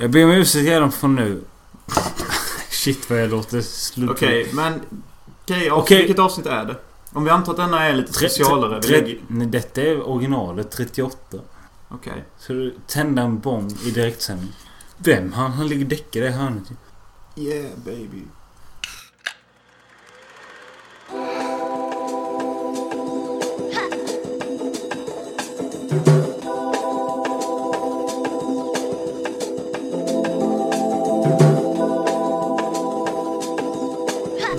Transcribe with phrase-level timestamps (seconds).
[0.00, 1.42] Jag ber om ursäkt redan från nu.
[2.70, 4.10] Shit vad jag låter slut.
[4.10, 4.80] Okej, men...
[5.44, 5.98] Okej, av- Okej.
[5.98, 6.76] vilket avsnitt är det?
[7.12, 8.82] Om vi antar att denna är lite Tre- specialare.
[8.82, 11.38] tre- lägger- Nej, detta är originalet 38.
[11.88, 12.24] Okej.
[12.38, 14.52] Så du tända en bomb i direktsändning.
[14.96, 15.52] Vem han?
[15.52, 16.62] Han ligger däckad i hörnet.
[17.36, 18.22] Yeah baby.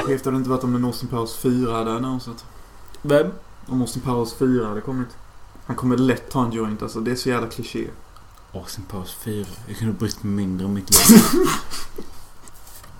[0.09, 2.45] Skevt hade det inte varit om den Austin Powers 4 hade annonsat.
[3.01, 3.31] Vem?
[3.67, 5.07] Om Austin Powers 4 hade kommit.
[5.65, 6.99] Han kommer lätt ta en joint alltså.
[6.99, 7.87] Det är så jävla kliché.
[8.53, 9.45] Austin Powers 4.
[9.67, 11.21] Jag kunde brytt mig mindre om mitt liv.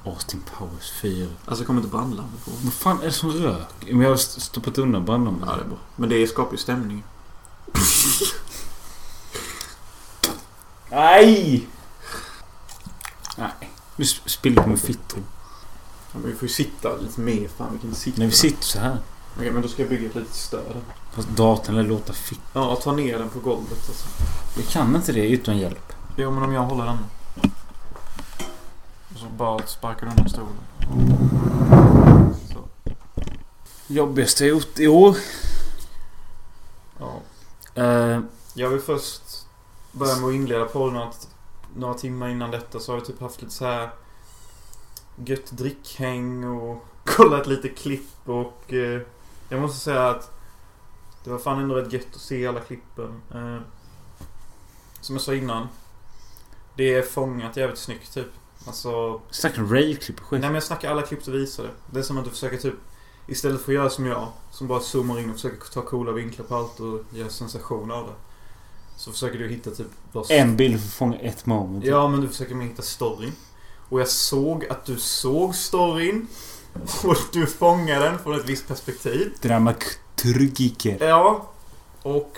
[0.06, 1.28] Austin Powers 4.
[1.46, 2.52] Alltså kommer inte brandlarmet på.
[2.64, 3.68] Vad fan är det som rök?
[3.92, 5.44] Men jag har st- stoppat undan brandlarmet.
[5.48, 5.78] Ja, det är bra.
[5.96, 7.04] Men det skapar ju stämning.
[10.92, 11.68] Nej!
[13.38, 13.72] Nej.
[13.96, 15.20] Nu sp- spiller på min fittor.
[16.14, 17.48] Ja, men vi får ju sitta lite mer.
[17.48, 18.20] Fan vilken sitta.
[18.20, 18.98] När vi sitter så här.
[19.38, 20.82] Okej, men då ska jag bygga ett litet stöd.
[21.12, 22.40] Fast datorn lär låta fitt.
[22.54, 24.08] Ja, ta ner den på golvet alltså.
[24.56, 25.94] Jag kan inte det utan hjälp.
[26.18, 26.98] Jo, men om jag håller den.
[29.14, 30.56] Och så bara sparkar du undan stolen.
[32.54, 32.90] Så.
[33.88, 35.18] Jobbigaste jag gjort i år?
[37.00, 37.14] Ja.
[37.84, 38.20] Eh,
[38.54, 39.22] Jag vill först
[39.92, 41.28] börja med att inleda podden att
[41.76, 43.90] några timmar innan detta så har vi typ haft lite så här
[45.26, 49.02] gött drickhäng och kollat lite klipp och eh,
[49.50, 50.32] jag måste säga att
[51.24, 53.22] det var fan ändå rätt gött att se alla klippen.
[53.34, 53.62] Eh,
[55.02, 55.68] som jag sa innan.
[56.76, 58.28] Det är fångat jävligt snyggt typ.
[58.68, 59.22] Alltså...
[59.32, 60.42] Snackar rave-klipp och skit.
[60.42, 61.70] Nej men jag snackar alla klipp du visade.
[61.92, 62.76] Det är som att du försöker typ
[63.30, 66.46] Istället för att göra som jag, som bara zoomar in och försöker ta coola vinklar
[66.46, 68.14] på allt och göra sensation av det.
[68.96, 69.88] Så försöker du hitta typ...
[70.30, 71.86] En bild för att fånga ett moment.
[71.86, 73.32] Ja, men du försöker hitta storyn.
[73.90, 76.28] Och jag såg att du såg storyn.
[77.04, 79.34] Och du fångade den från ett visst perspektiv.
[79.42, 80.98] Dramaturgiker.
[81.08, 81.52] Ja.
[82.02, 82.38] Och...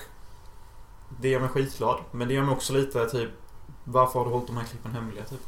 [1.22, 2.00] Det gör mig skitglad.
[2.12, 3.30] Men det gör mig också lite typ...
[3.84, 5.40] Varför har du hållit de här klippen hemliga typ?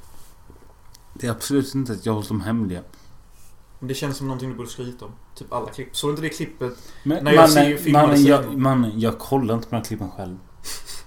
[1.14, 2.82] Det är absolut inte att jag hållit dem hemliga.
[3.80, 5.12] Men Det känns som någonting du borde skryta om.
[5.36, 5.96] Typ alla klipp.
[5.96, 6.74] Såg du inte det klippet?
[7.04, 9.86] Men Nej, jag ser mannen, filmade mannen, jag, mannen, jag kollar inte på de här
[9.86, 10.38] klippen själv.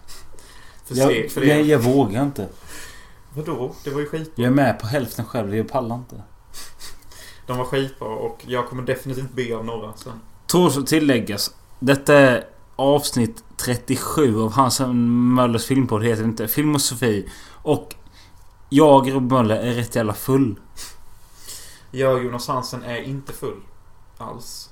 [0.84, 1.46] För Jag, steg för det.
[1.46, 2.48] jag, jag vågar inte.
[3.36, 3.74] Vadå?
[3.84, 4.32] Det var ju skit.
[4.34, 6.22] Jag är med på hälften själv, jag pallar inte.
[7.46, 10.20] De var skitbra och jag kommer definitivt be av några sen.
[10.46, 11.54] Tåls att tilläggas.
[11.78, 12.44] Detta är
[12.76, 14.80] avsnitt 37 av Hans
[15.36, 16.04] Möllers filmpodd.
[16.04, 16.48] Heter inte.
[16.48, 16.76] Film
[17.62, 17.94] och
[18.68, 20.60] jag, Robin Möller, är rätt jävla full.
[21.90, 23.60] Jag, Jonas Hansen, är inte full.
[24.18, 24.70] Alls.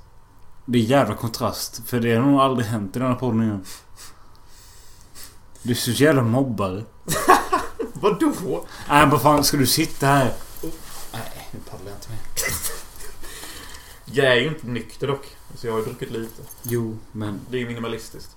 [0.65, 1.89] Det är jävla kontrast.
[1.89, 3.65] För det har nog aldrig hänt i den här podden innan.
[5.63, 6.85] Du är så jävla mobbare.
[8.04, 8.65] Vadå?
[8.88, 10.32] Nej, vad fan ska du sitta här?
[11.12, 12.19] Nej, nu pallar jag inte mer.
[14.04, 15.26] Jag är ju inte nykter dock.
[15.54, 16.42] Så jag har ju druckit lite.
[16.62, 17.41] Jo, men...
[17.50, 18.37] Det är ju minimalistiskt.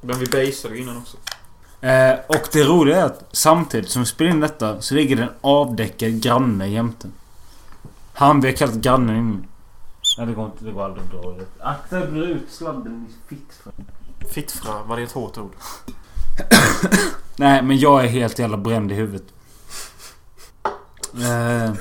[0.00, 1.16] Men vi baseade ju innan också.
[1.80, 5.22] Eh, och det roliga är att samtidigt som vi spelar in detta så ligger det
[5.22, 7.08] en avdäckad granne jämte.
[8.14, 9.46] Han vi har kallat grannen in.
[10.18, 10.64] Nej det går inte.
[10.64, 11.46] Det går aldrig att dra det.
[11.64, 13.62] Akta dra ut sladden i fitt.
[14.32, 15.52] Fittfrö, var det ett hårt ord?
[17.36, 19.24] Nej men jag är helt jävla bränd i huvudet.
[21.14, 21.72] Eh,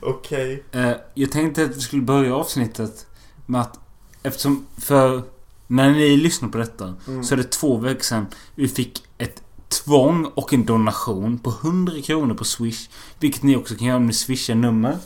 [0.00, 0.64] Okej.
[0.72, 3.06] eh, jag tänkte att vi skulle börja avsnittet
[3.46, 3.80] med att
[4.22, 5.22] eftersom för
[5.66, 7.24] när ni lyssnar på detta Mm.
[7.24, 11.92] så är det två veckor sedan vi fick ett tvång och en donation på 100
[12.04, 12.88] kronor på Swish.
[13.18, 14.96] Vilket ni också kan göra om ni swishar nummer.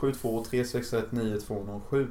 [0.00, 2.10] 072 361 9207.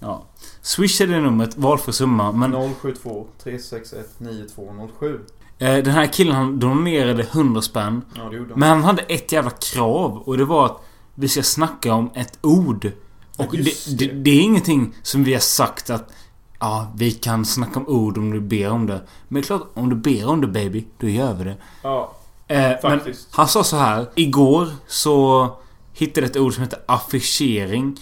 [0.00, 0.24] Ja.
[0.62, 2.32] Swish är det numret, valfri summa.
[2.32, 5.20] Men 072 361 9207.
[5.58, 8.02] eh, den här killen han donerade 100 spänn.
[8.14, 8.60] Ja, det gjorde han.
[8.60, 10.80] Men han hade ett jävla krav och det var att
[11.14, 12.90] vi ska snacka om ett ord.
[13.36, 14.06] Och Ja, det, det.
[14.06, 14.12] det.
[14.12, 16.12] Det, är ingenting som vi har sagt att
[16.60, 19.00] Ja, vi kan snacka om ord om du ber om det.
[19.28, 21.56] Men klart, om du ber om det baby, då gör vi det.
[21.82, 22.12] Ja,
[22.48, 23.28] Eh, men faktiskt.
[23.30, 24.06] han sa så här.
[24.14, 25.48] Igår så
[25.92, 27.96] hittade jag ett ord som heter affischering.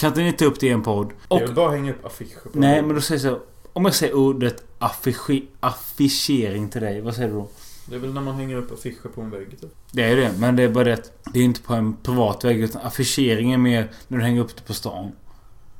[0.00, 1.12] Kan inte ni ta upp det i en podd?
[1.28, 3.42] Och, jag vill bara hänga upp affischer på nej, men då säger jag så.
[3.72, 7.48] Om jag säger ordet affichi, affischering till dig, vad säger du då?
[7.86, 9.70] Det är väl när man hänger upp affischer på en vägg typ.
[9.92, 12.44] Det är det, men det är bara det att det är inte på en privat
[12.44, 15.12] vägg utan affischering är mer när du hänger upp det på stan.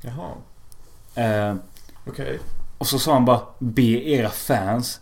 [0.01, 0.29] Jaha.
[1.15, 1.55] Eh,
[2.07, 2.39] Okej.
[2.77, 4.99] och så sa han bara Be era fans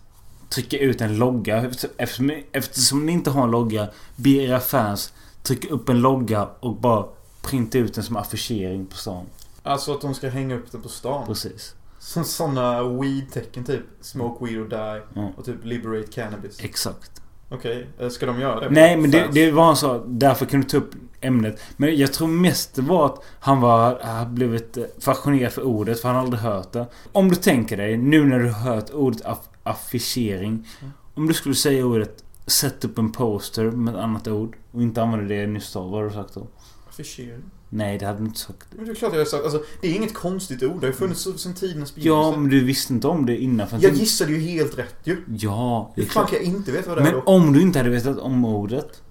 [0.50, 1.57] trycka ut en logga.
[1.57, 5.13] Efter- Eftersom, eftersom ni inte har en logga, be era fans
[5.44, 7.06] trycka upp en logga och bara
[7.41, 9.25] printa ut den som affischering på stan.
[9.63, 11.27] Alltså att de ska hänga upp den på stan.
[11.27, 11.75] Precis.
[12.00, 13.81] Som såna weed-tecken typ.
[14.01, 15.01] Smoke weed or die.
[15.13, 15.31] Ja.
[15.38, 16.59] Och typ liberate cannabis.
[16.63, 17.12] Exakt.
[17.51, 18.69] Okej, eh, ska de göra det?
[18.69, 20.91] Nej men det, det var han sa, därför kunde du ta upp
[21.21, 21.59] ämnet.
[21.77, 26.00] Men jag tror mest det var att han var, har blivit eh, fascinerad för ordet
[26.01, 26.86] för han har aldrig hört det.
[27.12, 30.68] Om du tänker dig, nu när du har hört ordet aff- affischering.
[30.81, 30.91] Mm.
[31.13, 35.01] Om du skulle säga ordet Sätt upp en poster med ett annat ord och inte
[35.01, 36.47] använda det jag nyss sa, vad har du sagt då?
[36.89, 37.41] Affischering?
[37.69, 38.68] Nej, det hade du inte sagt.
[38.71, 39.44] Men det är klart jag har sagt.
[39.44, 40.81] Alltså, det är inget konstigt ord.
[40.81, 42.39] Det har funnits så- sedan tidens Ja, begynnelse.
[42.39, 43.68] men du visste inte om det innan.
[43.68, 45.24] För Jag gissade ju helt rätt ju.
[45.38, 46.30] Ja, det är klart.
[46.30, 49.01] kan jag inte veta vad det är Men om du inte hade vetat om ordet.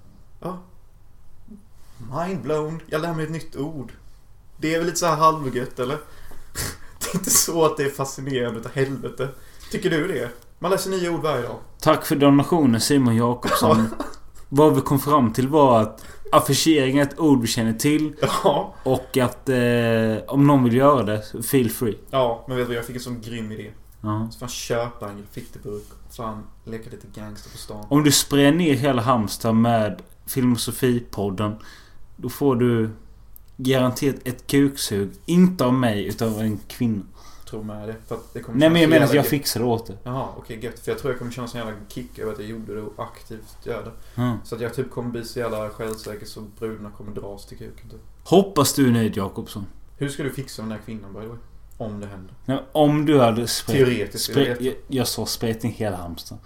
[0.40, 0.58] Ja.
[2.16, 2.80] Mind blown.
[2.86, 3.92] Jag lär mig ett nytt ord.
[4.60, 5.98] Det är väl lite så här halvgött eller?
[7.00, 9.28] Det är inte så att det är fascinerande utav helvete.
[9.70, 10.30] Tycker du det?
[10.58, 11.56] Man läser nya ord varje dag.
[11.80, 13.88] Tack för donationen Simon Jakobsson.
[14.48, 18.14] Vad vi kom fram till var att affischering är ett ord vi känner till.
[18.44, 18.74] Ja.
[18.82, 21.98] Och att eh, om någon vill göra det, feel free.
[22.10, 22.74] Ja, men vet du?
[22.74, 23.70] Jag fick en sån grym idé.
[24.00, 24.28] Ja.
[24.30, 27.86] Så fan köpa en graffitiburk och fan leka lite gangster på stan.
[27.88, 31.56] Om du sprayar ner hela Halmstad med Filmosofipodden.
[32.16, 32.90] Då får du
[33.56, 35.10] garanterat ett kuksug.
[35.26, 37.02] Inte av mig, utan av en kvinna.
[37.50, 37.96] Tror med det.
[38.06, 39.98] För att det kommer Nej men jag menar att jag fixar det åt det.
[40.02, 40.78] Jaha, okej gött.
[40.80, 43.04] För jag tror jag kommer känna sån jävla kick över att jag gjorde det och
[43.04, 44.22] aktivt gör det.
[44.22, 44.38] Ja.
[44.44, 47.88] Så att jag typ kommer bli så jävla självsäker så brudarna kommer dras till kuken
[47.90, 48.00] typ.
[48.24, 49.66] Hoppas du är nöjd Jakobsson.
[49.96, 51.36] Hur ska du fixa den där kvinnan by the way?
[51.76, 52.34] Om det händer.
[52.44, 53.86] Nej, om du hade sprayat...
[53.86, 54.28] Teoretiskt.
[54.28, 54.60] jag Spray, vet.
[54.60, 56.38] jag, jag sa ner hela Halmstad.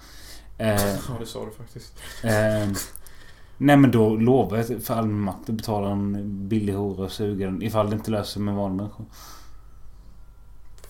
[0.58, 1.98] Eh, Ja, det sa du faktiskt.
[2.24, 2.70] eh,
[3.56, 7.46] nej men då lovar jag för all makt att betala en billig hora och suga
[7.46, 7.62] den.
[7.62, 9.04] Ifall det inte löser med vanlig människa.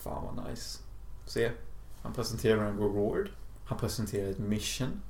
[0.03, 0.79] Fan vad nice.
[1.25, 1.51] Se.
[2.01, 3.29] Han presenterar en reward.
[3.65, 5.01] Han presenterar ett mission.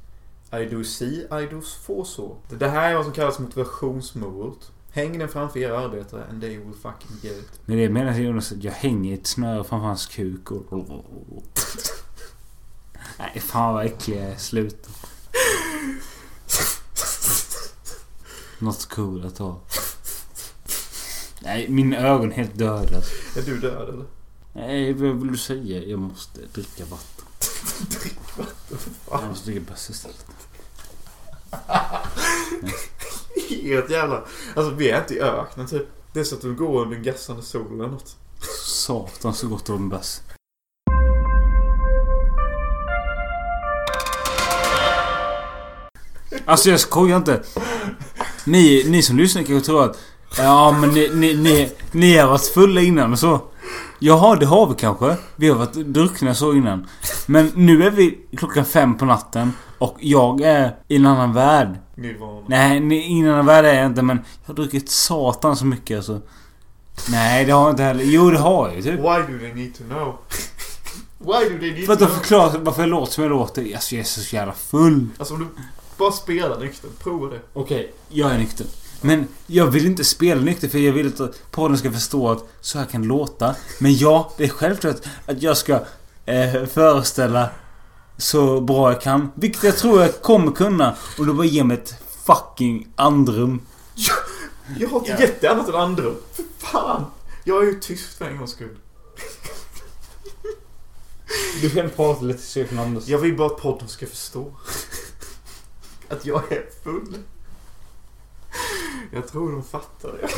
[0.51, 2.37] I do see, I do få så.
[2.49, 4.71] Det här är vad som kallas motivationsmorot.
[4.91, 7.59] Häng den framför era arbetare and they will fucking get it.
[7.65, 10.73] Men det menar jag Jonas att jag hänger ett snöre framför hans kuk och...
[13.19, 14.35] Nej fan vad äcklig jag är.
[14.35, 14.89] Sluta.
[18.59, 19.59] Något cool att ha.
[21.41, 22.97] Nej, mina ögon är helt döda.
[23.37, 24.05] Är du död eller?
[24.55, 25.83] Nej, vad vill du säga?
[25.83, 27.25] Jag måste dricka vatten.
[28.01, 28.77] Drick vatten
[29.11, 30.25] Jag måste dricka bäst istället.
[33.63, 34.23] Helt jävla...
[34.55, 35.87] Alltså vi är inte i öknen typ.
[36.13, 38.17] Det är så att du går under en gassande sol eller något.
[38.65, 40.23] Satan så gott det med bäst.
[46.45, 47.43] Alltså jag skojar inte.
[48.45, 49.99] Ni, ni som lyssnar kanske tror att
[50.37, 53.52] Ja men ni, ni, ni, ni har varit fulla innan och så.
[53.99, 55.15] Jaha det har vi kanske.
[55.35, 56.87] Vi har varit druckna så innan.
[57.25, 59.53] Men nu är vi klockan fem på natten.
[59.77, 61.79] Och jag är i en annan värld.
[61.95, 62.45] Nirvana.
[62.47, 65.97] Nej, i en annan värld är jag inte men jag har druckit satan så mycket
[65.97, 66.21] alltså.
[67.09, 68.03] Nej det har jag inte heller.
[68.03, 68.99] Jo det har jag ju typ.
[68.99, 70.17] Why do they need to know?
[71.19, 72.19] Why do they need För to att know?
[72.19, 73.73] förklara varför jag låter som jag låter.
[73.75, 75.07] Alltså jag är så jävla full.
[75.17, 75.47] Alltså om du
[75.97, 77.39] bara spelar nykter, prova det.
[77.53, 78.65] Okej, jag är nykter.
[79.03, 82.79] Men jag vill inte spela nykter för jag vill att podden ska förstå att så
[82.79, 83.55] här kan det låta.
[83.79, 84.95] Men ja, det är självklart
[85.25, 85.73] att jag ska
[86.25, 87.49] eh, föreställa
[88.17, 89.31] så bra jag kan.
[89.35, 90.95] Vilket jag tror jag kommer kunna.
[91.17, 91.95] Och då bara ge mig ett
[92.25, 93.61] fucking andrum.
[94.79, 95.19] Jag har inte Ja.
[95.19, 96.15] gett dig annat än andrum.
[96.33, 97.05] För fan!
[97.43, 98.77] Jag är ju tyst för en gångs skull.
[101.61, 103.07] Du kan prata lite så jag kan andas.
[103.07, 104.51] Jag vill bara att podden ska förstå.
[106.09, 107.15] Att jag är full.
[109.11, 110.29] Jag tror de fattar det.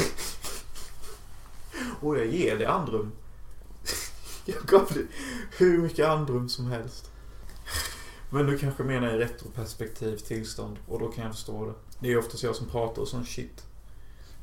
[2.02, 3.12] Och jag ger dig andrum.
[4.46, 5.06] Jag gav dig
[5.58, 7.12] hur mycket andrum som helst.
[8.30, 11.74] Men du kanske menar i retroperspektivt tillstånd och då kan jag förstå det.
[12.00, 13.64] Det är oftast jag som pratar och sån shit.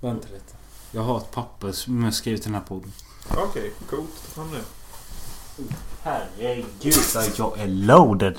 [0.01, 0.55] Vänta lite.
[0.91, 2.93] Jag har ett papper som jag skrivit till den här podden.
[3.37, 4.11] Okej, coolt.
[4.25, 4.63] Ta fram det.
[6.03, 6.95] Herregud
[7.37, 8.39] jag är loaded.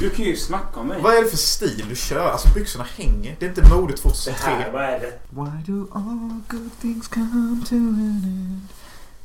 [0.00, 1.00] Du kan ju snacka om mig.
[1.02, 2.30] Vad är det för stil du kör?
[2.30, 3.36] Alltså byxorna hänger.
[3.38, 4.70] Det är inte mode 2003.
[4.72, 5.18] vad är det?
[5.30, 8.68] Why do all good things come to an end?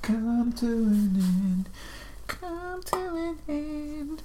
[0.01, 1.69] Come to an end.
[2.27, 4.21] Come to an end.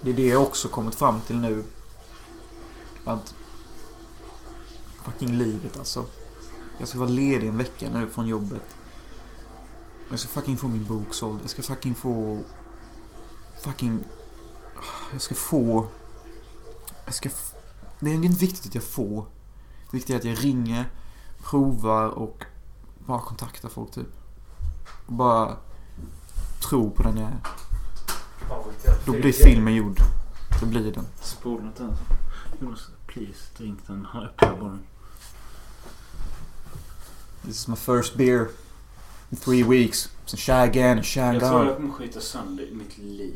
[0.00, 1.64] Det är det jag också kommit fram till nu.
[3.04, 3.34] Att...
[5.04, 6.04] Fucking livet alltså.
[6.78, 8.76] Jag ska vara ledig en vecka nu från jobbet.
[10.10, 11.38] Jag ska fucking få min bok såld.
[11.42, 12.38] Jag ska fucking få...
[13.62, 14.04] Fucking...
[15.12, 15.86] Jag ska få...
[17.04, 17.28] Jag ska...
[18.00, 19.26] Det är inte viktigt att jag får.
[19.90, 20.90] Det viktiga är att jag ringer,
[21.42, 22.44] provar och
[23.06, 24.06] bara kontaktar folk typ.
[25.06, 25.56] Och bara
[26.68, 27.40] tror på den jag är.
[29.06, 30.00] Då blir filmen gjord.
[30.60, 31.06] Då blir den.
[31.20, 31.98] Spola inte ens.
[32.60, 34.06] Jonas, please drink den.
[34.10, 34.78] Han öppnar bara.
[37.42, 38.48] This is my first beer.
[39.30, 40.10] In three weeks.
[40.26, 43.34] Sen jag igen och kör Jag tror jag kommer skita sönder mitt liv.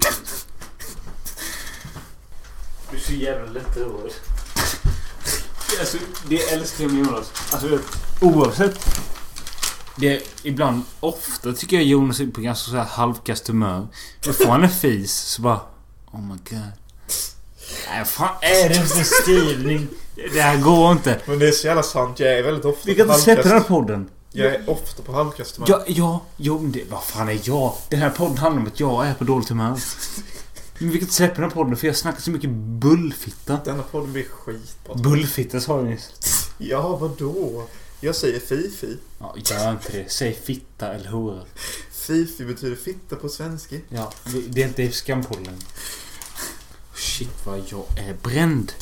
[2.95, 4.11] Du är så jävla lättroad.
[5.81, 5.99] Alltså,
[6.29, 7.33] det älskar jag med Jonas.
[7.53, 7.79] Alltså,
[8.21, 9.01] oavsett.
[9.97, 13.87] Det är ibland, ofta tycker jag Jonas är på ganska så här halvkast humör.
[14.25, 15.61] Men får han en fis så bara...
[16.13, 16.61] Oh my god.
[17.89, 19.89] Nej, fan är det en beskrivning?
[20.15, 21.21] Det här går inte.
[21.27, 22.21] Men det är så jävla sant.
[22.21, 24.11] Jag är väldigt ofta Vi kan inte släppa den här podden.
[24.33, 25.69] Jag är ofta på halvkast humör.
[25.71, 27.75] Ja, ja, jo, men det, vad fan är jag?
[27.89, 29.79] Den här podden handlar om att jag är på dåligt humör.
[30.79, 33.61] Men inte släppa den här podden för jag snackar så mycket bullfitta.
[33.65, 34.95] Denna podden blir skitbra.
[34.95, 36.11] Bullfitta sa jag nyss.
[36.59, 37.67] Ja, vadå?
[38.01, 38.99] Jag säger fifi.
[39.19, 40.13] Ja, gör inte det.
[40.13, 41.41] Säg fitta eller hora.
[41.93, 43.77] Fifi betyder fitta på svenska.
[43.89, 45.57] Ja, det det är inte skampodden.
[46.95, 48.73] Shit vad jag är bränd.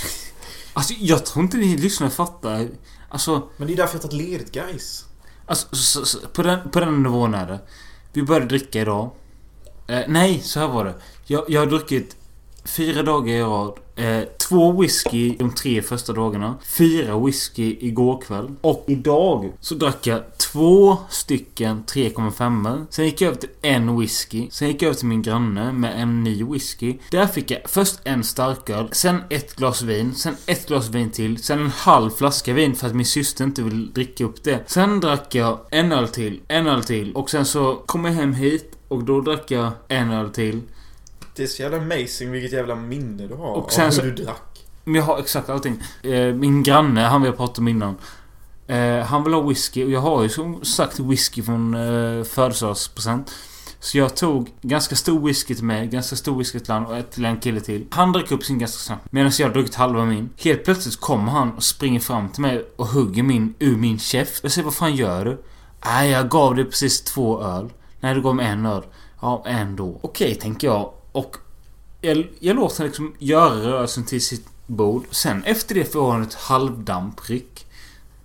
[0.72, 2.68] Alltså jag tror inte ni lyssnare fattar.
[3.08, 5.04] Alltså, Men det är därför jag har tagit ledigt guys.
[5.46, 7.60] alltså så, så, på, den, på den nivån är det.
[8.12, 9.10] Vi började dricka idag.
[9.86, 10.94] Eh, nej, så här var det.
[11.26, 12.16] Jag, jag har druckit
[12.64, 13.78] fyra dagar i rad.
[13.96, 16.54] Eh, två whisky de tre första dagarna.
[16.64, 18.50] Fyra whisky igår kväll.
[18.60, 24.48] Och idag så drack jag två stycken 3,5 Sen gick jag över till en whisky.
[24.50, 26.98] Sen gick jag över till min granne med en ny whisky.
[27.10, 28.88] Där fick jag först en starköl.
[28.92, 30.14] Sen ett glas vin.
[30.14, 31.42] Sen ett glas vin till.
[31.42, 34.60] Sen en halv flaska vin för att min syster inte vill dricka upp det.
[34.66, 36.40] Sen drack jag en öl till.
[36.48, 37.12] En öl till.
[37.12, 38.78] Och sen så kom jag hem hit.
[38.88, 40.60] Och då drack jag en öl till.
[41.36, 44.12] Det är så jävla amazing vilket jävla minne du har Och sen av så- hur
[44.12, 44.66] du drack.
[44.84, 45.82] Men jag har exakt allting.
[46.02, 47.96] Eh, min granne, han vi har pratat om innan.
[48.66, 53.34] Eh, han vill ha whisky och jag har ju som sagt whisky från eh, födelsedagspresent.
[53.80, 57.10] Så jag tog ganska stor whisky till mig, ganska stor whisky till han och ett
[57.10, 57.86] till en kille till.
[57.90, 59.12] Han drack upp sin ganska snabbt.
[59.12, 60.30] Medan jag druckit halva min.
[60.38, 64.42] Helt plötsligt kommer han och springer fram till mig och hugger min ur min käft.
[64.42, 65.42] Jag säger vad fan gör du?
[65.84, 67.72] Nej, jag gav dig precis två öl.
[68.00, 68.82] Nej, du gav mig en öl.
[69.20, 70.00] Ja, en då.
[70.02, 70.92] Okej, tänker jag.
[71.12, 71.36] Och
[72.00, 75.04] jag, jag låter honom liksom göra rörelsen till sitt bord.
[75.10, 77.66] Sen efter det får han ett halvdampryck.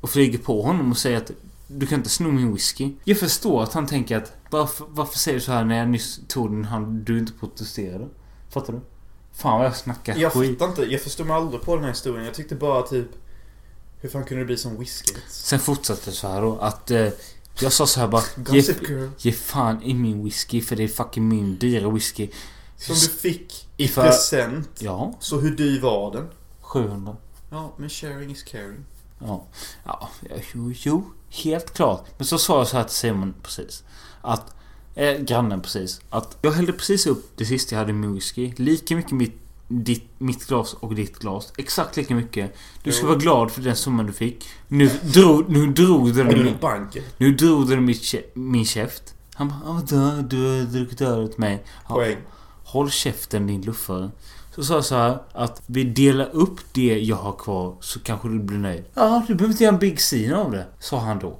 [0.01, 1.31] Och flyger på honom och säger att
[1.67, 2.91] du kan inte sno min whisky.
[3.03, 6.19] Jag förstår att han tänker att varför, varför säger du så här när jag nyss
[6.27, 8.07] tog din hand du inte protesterade?
[8.49, 8.79] Fattar du?
[9.33, 10.59] Fan vad jag snackar Jag skit.
[10.59, 10.93] fattar inte.
[10.93, 12.25] Jag förstod mig aldrig på den här historien.
[12.25, 13.07] Jag tyckte bara typ...
[14.01, 15.13] Hur fan kunde det bli som whisky?
[15.29, 17.07] Sen fortsatte det så här då att eh,
[17.59, 18.63] jag sa så här bara ge,
[19.17, 22.29] ge fan i min whisky för det är fucking min dyra whisky.
[22.77, 24.01] Som du fick I för...
[24.03, 24.69] present.
[24.79, 26.27] Ja, Så hur dyr var den?
[26.61, 27.15] 700.
[27.49, 28.85] Ja, men sharing is caring.
[29.19, 29.45] Ja,
[29.85, 30.09] ja,
[30.53, 32.05] jo, jo, helt klart.
[32.17, 33.83] Men så sa jag så här till Simon precis.
[34.21, 34.55] Att,
[34.95, 36.01] eh, grannen precis.
[36.09, 38.53] Att jag hällde precis upp det sista jag hade i min whisky.
[38.57, 41.53] Lika mycket mitt, ditt, mitt glas och ditt glas.
[41.57, 42.55] Exakt lika mycket.
[42.83, 43.07] Du ska Jo.
[43.07, 44.49] vara glad för den summan du fick.
[44.67, 46.55] Nu drog, nu drog den min,
[47.17, 49.13] nu drog den kä- min käft.
[49.33, 49.95] Han bara, ah, du
[50.37, 51.63] har druckit öl åt mig.
[51.89, 52.17] Ja, Poäng.
[52.67, 54.11] Håll käften din luffare.
[54.55, 58.27] Så sa jag så här att vi delar upp det jag har kvar så kanske
[58.27, 58.85] du blir nöjd.
[58.93, 60.65] Ja, du behöver inte göra en big scene av det.
[60.79, 61.37] Sa han då.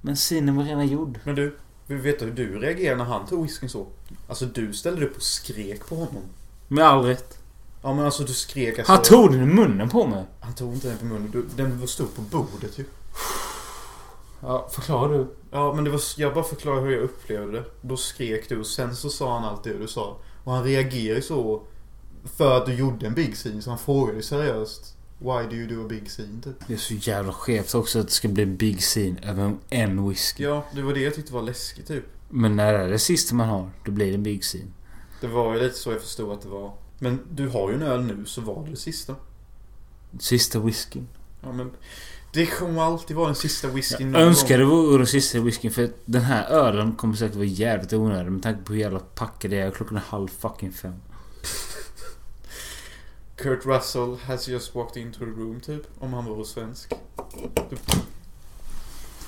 [0.00, 1.18] Men scenen var redan gjord.
[1.24, 1.56] Men du,
[1.86, 3.86] vill du hur du reagerade när han tog whiskyn så?
[4.28, 6.22] Alltså du ställde upp och skrek på honom.
[6.68, 7.38] Med all rätt.
[7.82, 8.92] Ja men alltså du skrek alltså...
[8.92, 10.24] Han tog den i munnen på mig.
[10.40, 11.30] Han tog inte den på munnen.
[11.30, 12.84] Du, den stod på bordet ju.
[14.40, 15.26] Ja, förklara du.
[15.50, 16.00] Ja men det var...
[16.16, 17.64] Jag bara förklarar hur jag upplevde det.
[17.80, 20.16] Då skrek du och sen så sa han allt det du sa.
[20.44, 21.62] Och han reagerade ju så...
[22.24, 23.62] För att du gjorde en big scene.
[23.62, 24.96] Så han frågade ju seriöst.
[25.18, 26.54] Why do you do a big scene typ?
[26.66, 30.08] Det är så jävla skevt också att det ska bli en big scene över en
[30.08, 30.44] whisky.
[30.44, 32.04] Ja, det var det jag tyckte var läskigt typ.
[32.28, 34.70] Men när det är det sista man har, då blir det en big scene.
[35.20, 36.72] Det var ju lite så jag förstod att det var.
[36.98, 39.16] Men du har ju en öl nu så var det det sista.
[40.18, 41.08] Sista whiskyn.
[41.42, 41.70] Ja men...
[42.32, 45.84] Det kommer alltid vara den sista whiskyn Jag önskar det vore den sista whiskyn för
[45.84, 49.50] att den här ölen kommer säkert vara jävligt onödig med tanke på hur jävla packad
[49.50, 49.70] det är.
[49.70, 50.94] Klockan är halv fucking fem.
[53.36, 55.82] Kurt Russell has just walked into the room typ.
[55.98, 56.92] Om han vore svensk.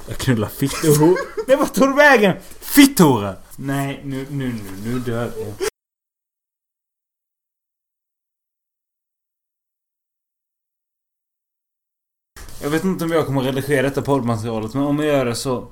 [0.08, 1.16] Jag knullar fitthora.
[1.46, 2.36] Nej vart tog du vägen?
[2.60, 3.36] Fitthora!
[3.56, 5.68] Nej, nu, nu, nu, nu dör jag.
[12.62, 15.68] Jag vet inte om jag kommer redigera detta poddmaterialet men om jag gör det så...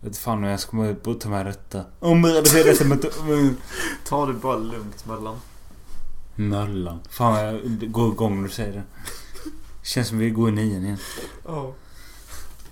[0.00, 1.84] Jag vet fan hur jag ska komma ut och ta med detta.
[1.98, 3.56] Om jag redigerar detta med...
[4.04, 5.36] Ta det bara lugnt mellan.
[6.34, 7.00] Möllan.
[7.10, 8.82] Fan jag går igång när du säger det.
[9.82, 10.98] Känns som vi går i nian igen.
[11.44, 11.72] Ja.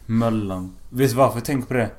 [0.07, 0.77] Möllan.
[0.89, 1.91] Vet du varför jag tänker på det?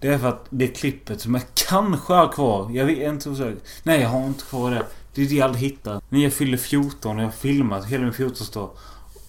[0.00, 2.70] Det är för att det klippet som jag kanske har kvar.
[2.70, 3.56] Jag vet inte osäker.
[3.82, 4.84] Nej, jag har inte kvar det.
[5.18, 6.00] Det är det jag aldrig hittar.
[6.08, 8.70] När jag fyller 14 och jag har filmat hela min 14-årsdag.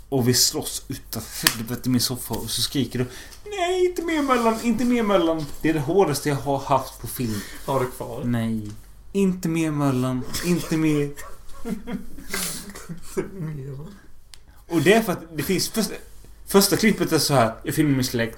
[0.09, 3.05] Och vi slåss utav helvete i min soffa och så skriker du
[3.45, 5.45] Nej, inte mer Möllan, inte mer Möllan.
[5.61, 7.41] Det är det hårdaste jag har haft på film.
[7.65, 8.23] Har du kvar?
[8.25, 8.71] Nej.
[9.11, 10.23] Inte mer Möllan.
[10.45, 11.09] Inte mer.
[14.67, 15.69] Och det är för att det finns...
[15.69, 15.93] Första,
[16.47, 17.53] första klippet är så här.
[17.63, 18.37] Jag filmar min släkt.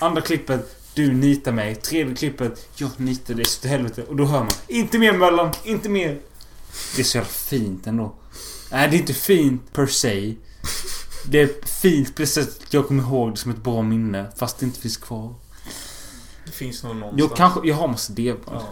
[0.00, 0.76] Andra klippet.
[0.94, 1.74] Du nitar mig.
[1.74, 2.68] Tredje klippet.
[2.74, 4.02] Jag nitar dig så till helvete.
[4.02, 4.52] Och då hör man.
[4.68, 5.52] Inte mer Möllan.
[5.64, 6.20] Inte mer.
[6.96, 8.14] Det är så jävla fint ändå.
[8.70, 10.34] Nej, det är inte fint per se.
[11.26, 14.32] Det är fint på det sättet jag kommer ihåg det som ett bra minne.
[14.36, 15.34] Fast det inte finns kvar.
[16.44, 17.30] Det finns nog någonstans.
[17.30, 17.68] Jag kanske...
[17.68, 18.60] Jag har massa deband.
[18.60, 18.68] Ja.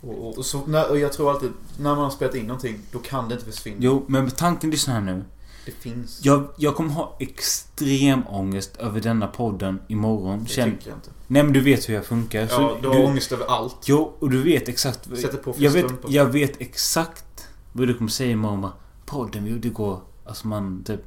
[0.00, 2.80] Och, och, och, så, när, och jag tror alltid, när man har spelat in någonting,
[2.92, 3.76] då kan det inte försvinna.
[3.80, 5.24] Jo, men tanken lyssna här nu.
[5.68, 6.20] Det finns.
[6.24, 10.44] Jag, jag kommer ha extrem ångest över denna podden imorgon.
[10.44, 11.10] det Känn, tycker jag inte.
[11.26, 12.48] nej men du vet hur jag funkar.
[12.50, 13.76] Ja, du har ångest över allt.
[13.84, 15.04] Jo, och du vet exakt.
[15.04, 17.24] Sätter på Jag vet, jag vet exakt
[17.72, 18.60] vad du kommer säga imorgon.
[18.60, 18.72] bara,
[19.06, 20.00] Podden vi gjorde igår.
[20.24, 21.00] Alltså man typ...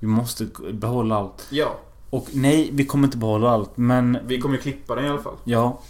[0.00, 1.46] Vi måste behålla allt.
[1.50, 1.78] Ja,
[2.10, 3.76] Och nej, vi kommer inte behålla allt.
[3.76, 4.18] Men...
[4.26, 5.36] vi kommer klippa den i alla fall.
[5.44, 5.80] Ja.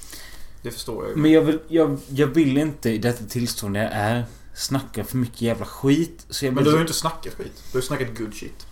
[0.62, 1.23] Det förstår jag ju.
[1.23, 4.25] Men jag vill, jag, jag vill inte i detta tillstånd jag är
[4.59, 6.27] snacka för mycket jävla skit.
[6.31, 7.53] Så jag Men du har ju inte snackat skit.
[7.73, 8.67] Du har ju snackat good shit.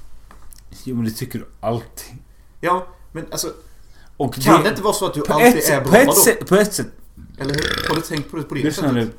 [0.85, 2.17] Jo men det tycker du alltid.
[2.61, 3.53] Ja, men alltså
[4.17, 6.13] Och kan det inte vara så att du på alltid är på bra ett då?
[6.13, 6.87] sätt, på ett sätt
[7.39, 7.89] Eller hur?
[7.89, 8.95] Har du tänkt på det på det Lyssna sättet?
[8.95, 9.11] nu.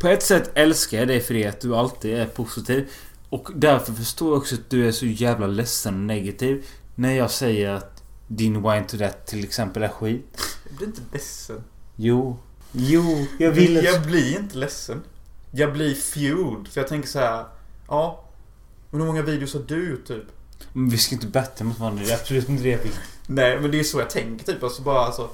[0.00, 2.88] På ett sätt älskar jag dig för det att du alltid är positiv.
[3.28, 6.66] Och därför förstår jag också att du är så jävla ledsen och negativ.
[6.94, 10.38] När jag säger att din Wine to That till exempel är skit.
[10.68, 11.64] Jag blir inte ledsen.
[11.96, 12.38] Jo.
[12.72, 13.74] Jo, jag vill.
[13.84, 15.02] Jag blir inte ledsen.
[15.56, 16.68] Jag blir fueled.
[16.68, 17.44] För jag tänker så här.
[17.88, 18.24] Ja.
[18.90, 20.24] Men hur många videos har du typ?
[20.72, 22.04] Men vi ska inte betta mot varandra.
[22.04, 22.92] Det är absolut inte det jag vill.
[23.26, 24.62] Nej, men det är så jag tänker typ.
[24.62, 25.30] Alltså bara alltså.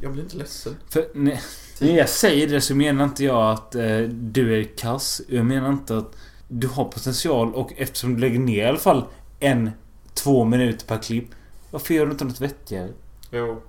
[0.00, 0.76] Jag blir inte ledsen.
[0.88, 1.40] För när,
[1.80, 5.20] när jag säger det så menar inte jag att eh, du är kass.
[5.28, 6.16] Jag menar inte att
[6.48, 9.04] du har potential och eftersom du lägger ner i alla fall
[9.40, 9.70] en,
[10.14, 11.28] två minuter per klipp.
[11.70, 12.88] Varför gör du inte något vettigare?
[13.30, 13.62] Jo.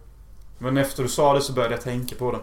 [0.57, 2.39] Men efter du sa det så började jag tänka på det.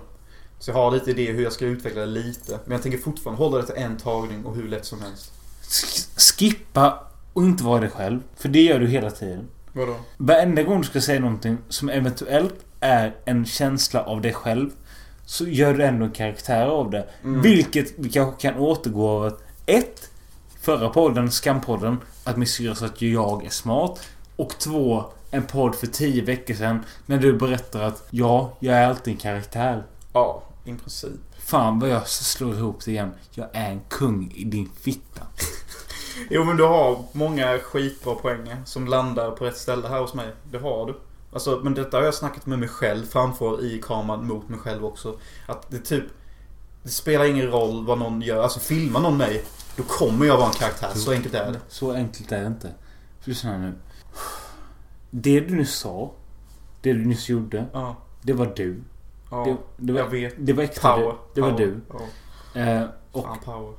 [0.58, 2.58] Så jag har lite idé hur jag ska utveckla det lite.
[2.64, 5.32] Men jag tänker fortfarande hålla det till en tagning och hur lätt som helst.
[5.62, 8.20] Sk- skippa och inte vara dig själv.
[8.36, 9.48] För det gör du hela tiden.
[9.72, 9.96] Vadå?
[10.16, 14.70] Varenda gång du ska säga någonting som eventuellt är en känsla av dig själv.
[15.26, 17.08] Så gör du ändå en karaktär av det.
[17.24, 17.42] Mm.
[17.42, 20.10] Vilket vi kanske kan återgå av att ett
[20.60, 24.00] Förra podden, Skampodden, att min syrra sa att jag är smart.
[24.36, 28.86] Och två, en podd för tio veckor sedan när du berättar att ja, jag är
[28.86, 29.82] alltid en karaktär.
[30.16, 31.20] Ja, i princip.
[31.38, 33.12] Fan vad jag slår ihop det igen.
[33.30, 35.22] Jag är en kung i din fitta.
[36.30, 40.34] Jo men du har många skitbra poänger som landar på rätt ställe här hos mig.
[40.50, 41.00] Det har du.
[41.32, 44.84] Alltså, men detta har jag snackat med mig själv framför i kameran mot mig själv
[44.84, 45.18] också.
[45.46, 46.04] Att det typ...
[46.82, 48.42] Det spelar ingen roll vad någon gör.
[48.42, 49.44] Alltså filmar någon mig,
[49.76, 50.90] då kommer jag vara en karaktär.
[50.94, 51.60] Så enkelt är det.
[51.68, 52.72] Så enkelt är det inte.
[53.20, 53.74] För lyssna nu.
[55.10, 56.12] Det du nyss sa.
[56.80, 57.66] Det du nyss gjorde.
[57.72, 57.96] Ja.
[58.22, 58.82] Det var du.
[59.30, 59.44] Ja.
[59.44, 60.34] Det, det var, jag vet.
[60.38, 61.06] det var äkta Power.
[61.06, 61.16] du.
[61.34, 61.66] Det var power.
[61.66, 61.80] du.
[62.60, 62.60] Ja.
[62.60, 63.72] Eh, och Fan power.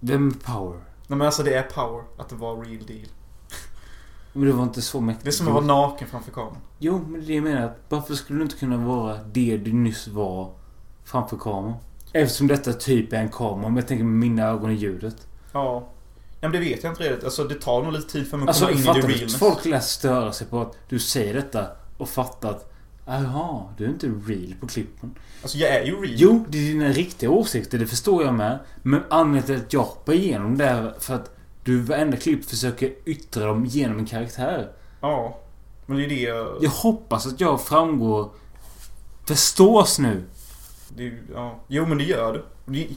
[0.00, 0.78] vem är power?
[1.06, 2.02] Nej men alltså det är power.
[2.16, 3.06] Att det var real deal.
[4.32, 5.24] Men det var inte så mäktigt.
[5.24, 6.56] Det är som att vara naken framför kameran.
[6.78, 10.08] Jo, men det jag menar att varför skulle du inte kunna vara det du nyss
[10.08, 10.52] var
[11.04, 11.74] framför kameran?
[12.12, 15.26] Eftersom detta typ är en kamera, om jag tänker med mina ögon och ljudet.
[15.52, 15.88] Ja.
[16.40, 17.24] Ja men det vet jag inte riktigt.
[17.24, 19.08] Alltså det tar nog lite tid för mig att Alltså, komma in i du?
[19.08, 19.36] realness.
[19.36, 21.66] Folk lär störa sig på att du säger detta
[21.98, 22.72] och fattar att
[23.08, 25.14] Jaha, du är inte real på klippen.
[25.42, 26.14] Alltså jag är ju real.
[26.16, 28.58] Jo, det är dina riktiga åsikter, det förstår jag med.
[28.82, 32.92] Men anledningen till att jag hoppar igenom det är för att du varenda klipp försöker
[33.04, 34.72] yttra dem genom en karaktär.
[35.00, 35.38] Ja.
[35.86, 36.56] Men det är det jag...
[36.60, 38.30] Jag hoppas att jag framgår...
[39.26, 40.24] Förstås nu!
[40.88, 41.60] Det, ja.
[41.68, 42.44] Jo men det gör du.
[42.72, 42.88] Det,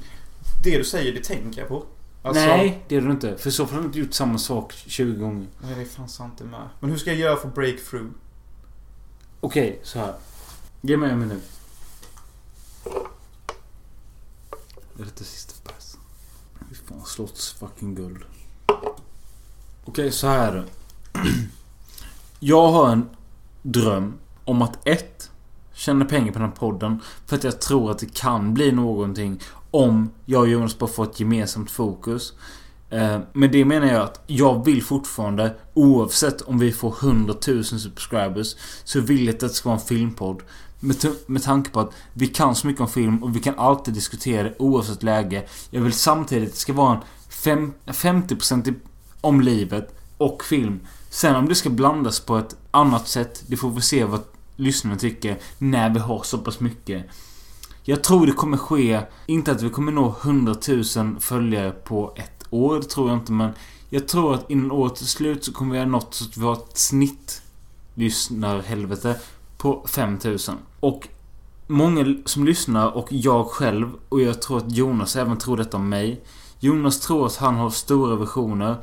[0.64, 1.84] det du säger, det tänker jag på.
[2.24, 3.38] Alltså, Nej, det är du inte.
[3.38, 5.48] För så fall har du inte gjort samma sak 20 gånger.
[5.64, 6.70] Nej, det är fan sant det med.
[6.80, 8.08] Men hur ska jag göra för breakthrough?
[9.42, 10.14] Okej, så här.
[10.82, 11.44] Ge mig en minut.
[14.94, 15.98] Det är det sista pass.
[16.70, 18.24] Fy fan, slotts fucking guld.
[19.86, 20.66] Okej, så här är det.
[22.40, 23.10] Jag har en
[23.62, 24.14] dröm
[24.46, 25.32] om att ett
[25.74, 27.00] Tjäna pengar på den här podden.
[27.26, 29.40] För att jag tror att det kan bli någonting
[29.72, 32.34] om jag och Jonas bara får ett gemensamt fokus.
[32.92, 37.64] Eh, Men det menar jag att jag vill fortfarande oavsett om vi får 100 000
[37.64, 40.42] subscribers så vill jag att det ska vara en filmpodd.
[40.80, 43.94] Med, med tanke på att vi kan så mycket om film och vi kan alltid
[43.94, 45.44] diskutera det oavsett läge.
[45.70, 48.76] Jag vill samtidigt att det ska vara en fem, 50%
[49.22, 50.80] om livet och film.
[51.10, 54.22] Sen om det ska blandas på ett annat sätt, det får vi se vad
[54.56, 57.06] lyssnarna tycker när vi har så pass mycket.
[57.84, 60.56] Jag tror det kommer ske, inte att vi kommer nå 100
[60.96, 63.52] 000 följare på ett år, det tror jag inte men
[63.90, 66.42] jag tror att innan året är slut så kommer vi ha nått så att vi
[66.42, 67.42] har ett snitt
[67.94, 69.16] lyssnarhelvete
[69.58, 70.56] på 5000.
[70.80, 71.08] Och
[71.68, 75.90] många som lyssnar och jag själv och jag tror att Jonas även tror detta om
[75.90, 76.22] mig.
[76.60, 78.76] Jonas tror att han har stora visioner.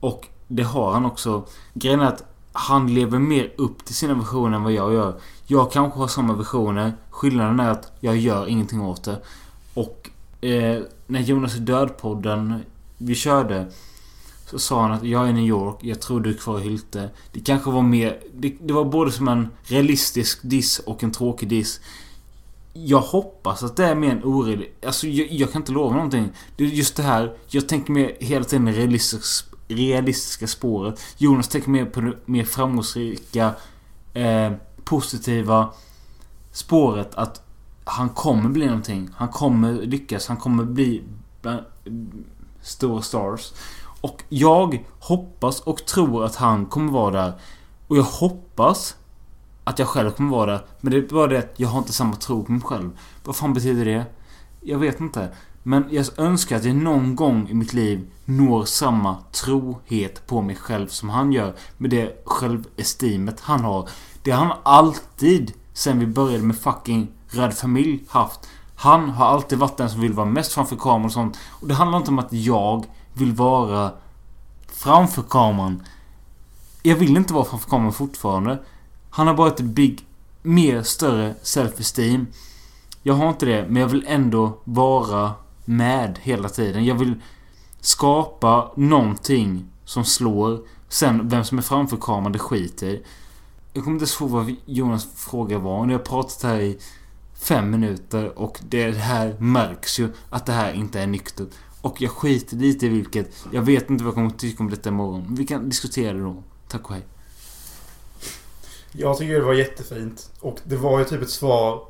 [0.00, 1.46] Och det har han också.
[1.74, 5.20] Grejen är att han lever mer upp till sina visioner än vad jag gör.
[5.46, 6.92] Jag kanske har samma visioner.
[7.10, 9.20] Skillnaden är att jag gör ingenting åt det.
[9.74, 12.60] Och eh, när Jonas är död-podden
[12.98, 13.66] vi körde.
[14.50, 16.62] Så sa han att jag är i New York, jag tror du är kvar i
[16.62, 17.10] Hylte.
[17.32, 18.20] Det kanske var mer...
[18.34, 21.80] Det, det var både som en realistisk diss och en tråkig diss.
[22.72, 24.84] Jag hoppas att det är mer en orealistisk...
[24.86, 26.30] Alltså jag, jag, kan inte lova någonting.
[26.56, 27.36] Det är just det här.
[27.48, 31.00] Jag tänker mer hela tiden realistisk, realistiska spåret.
[31.18, 33.52] Jonas tänker mer på det mer framgångsrika,
[34.14, 34.52] eh,
[34.84, 35.70] positiva
[36.52, 37.42] spåret att
[37.84, 39.08] han kommer bli någonting.
[39.14, 40.28] Han kommer lyckas.
[40.28, 41.02] Han kommer bli
[42.64, 43.52] stora stars.
[44.00, 47.32] Och jag hoppas och tror att han kommer vara där.
[47.88, 48.96] Och jag hoppas
[49.64, 50.64] att jag själv kommer vara där.
[50.80, 52.90] Men det är bara det att jag har inte samma tro på mig själv.
[53.24, 54.04] Vad fan betyder det?
[54.60, 55.28] Jag vet inte.
[55.62, 60.56] Men jag önskar att jag någon gång i mitt liv når samma trohet på mig
[60.56, 61.54] själv som han gör.
[61.76, 63.88] Med det självestimet han har.
[64.22, 68.48] Det har han alltid, sen vi började med fucking Röd Familj, haft.
[68.76, 71.38] Han har alltid varit den som vill vara mest framför kameran och sånt.
[71.48, 73.92] Och det handlar inte om att jag vill vara
[74.72, 75.82] framför kameran.
[76.82, 78.62] Jag vill inte vara framför kameran fortfarande.
[79.10, 80.06] Han har bara ett big,
[80.42, 82.26] mer större self-esteem.
[83.02, 85.32] Jag har inte det, men jag vill ändå vara
[85.64, 86.84] med hela tiden.
[86.84, 87.14] Jag vill
[87.80, 90.60] skapa någonting som slår.
[90.88, 93.02] Sen, vem som är framför kameran, det skiter i.
[93.72, 95.80] Jag kommer inte ens ihåg vad Jonas fråga var.
[95.80, 96.78] Nu har jag pratat här i
[97.44, 101.48] fem minuter och det här märks ju att det här inte är nyktert.
[101.80, 103.30] Och jag skiter lite i vilket.
[103.52, 105.26] Jag vet inte vad jag kommer att tycka om detta imorgon.
[105.30, 106.42] Vi kan diskutera det då.
[106.68, 107.02] Tack och hej.
[108.92, 110.30] Jag tycker det var jättefint.
[110.40, 111.86] Och det var ju typ ett svar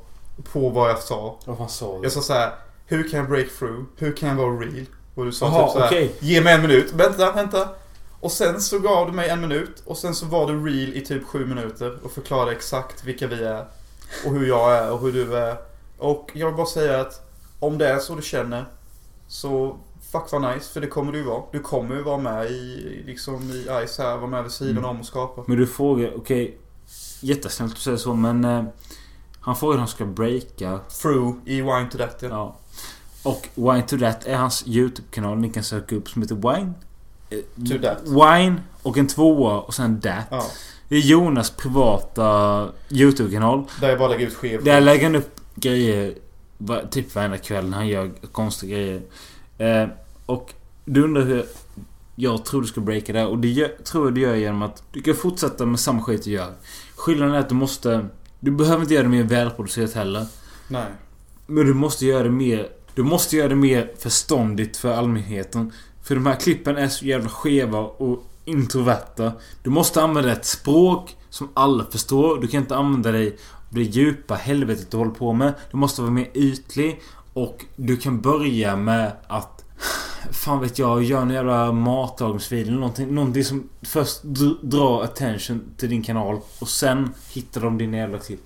[0.52, 1.38] på vad jag sa.
[1.44, 2.02] Vad fan sa du?
[2.02, 2.52] Jag sa så här.
[2.86, 3.84] Hur kan jag break through?
[3.96, 4.86] Hur kan jag vara real?
[5.14, 5.86] Och du sa Aha, typ så här.
[5.86, 6.14] okej.
[6.20, 6.92] Ge mig en minut.
[6.92, 7.68] Vänta, vänta.
[8.20, 9.82] Och sen så gav du mig en minut.
[9.84, 11.98] Och sen så var du real i typ sju minuter.
[12.04, 13.66] Och förklarade exakt vilka vi är.
[14.26, 15.56] Och hur jag är och hur du är.
[15.98, 17.20] Och jag vill bara säga att
[17.58, 18.64] om det är så du känner
[19.28, 19.76] så
[20.12, 21.42] fuck vad nice, för det kommer du ju vara.
[21.52, 24.90] Du kommer ju vara med i, liksom i Ice här, vara med vid sidan Mm.
[24.90, 25.42] om och skapa.
[25.46, 26.58] Men du frågar, okej.
[27.20, 28.44] jättesnällt att du säger så men...
[28.44, 28.64] Eh,
[29.40, 30.80] han frågar hur han ska breaka.
[31.02, 32.28] Through i Wine to That ja.
[32.28, 32.56] Ja.
[33.30, 36.72] Och Wine to That är hans YouTube-kanal ni kan söka upp som heter Wine.
[37.30, 37.98] eh, To That.
[38.04, 40.24] Wine och en tvåa och sen That.
[40.30, 40.44] ja.
[40.88, 43.64] Det är Jonas privata YouTube-kanal.
[43.80, 44.64] Där jag bara lägger ut skev.
[44.64, 46.14] Där lägger han upp grejer
[46.90, 49.02] typ varenda kväll när han gör konstiga grejer.
[49.58, 49.88] Eh,
[50.26, 51.44] och du undrar hur
[52.16, 53.26] jag tror du ska breaka det.
[53.26, 56.24] Och det gör, tror jag du gör genom att du kan fortsätta med samma skit
[56.24, 56.52] du gör.
[56.96, 58.06] Skillnaden är att du måste...
[58.40, 60.26] Du behöver inte göra det mer välproducerat heller.
[60.68, 60.86] Nej.
[61.46, 62.68] Men du måste göra det mer...
[62.94, 65.72] Du måste göra det mer förståndigt för allmänheten.
[66.02, 69.32] För de här klippen är så jävla skeva och introverta.
[69.62, 72.40] Du måste använda ett språk som alla förstår.
[72.40, 75.54] Du kan inte använda dig av det djupa helvetet du håller på med.
[75.70, 77.02] Du måste vara mer ytlig.
[77.32, 79.64] Och du kan börja med att...
[80.30, 83.14] Fan vet jag, göra en jävla matlagningsvideo eller någonting.
[83.14, 86.40] Någonting som först dr- drar attention till din kanal.
[86.58, 88.40] Och sen hittar de din jävla klipp.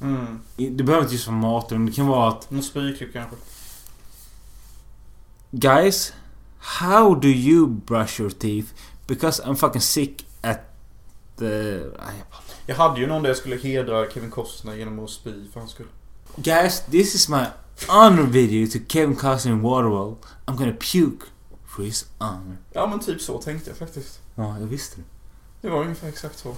[0.00, 0.40] Mm.
[0.56, 3.36] Det behöver inte just vara mat, men det kan vara att Någon spyklipp kanske.
[5.50, 6.12] Guys,
[6.58, 8.68] how do you brush your teeth?
[9.10, 10.60] Because I'm fucking sick at
[11.36, 11.80] the...
[12.66, 15.72] Jag hade ju någon där jag skulle hedra Kevin Costner genom att spy för hans
[15.72, 15.86] skull.
[16.36, 17.44] Guys, this is my
[17.88, 20.16] honor video to Kevin Costner in Waterworld.
[20.46, 21.26] I'm gonna puke
[21.66, 22.56] for his honor.
[22.72, 24.20] Ja men typ så tänkte jag faktiskt.
[24.34, 25.02] Ja, jag visste det.
[25.60, 26.56] Det var ungefär exakt så.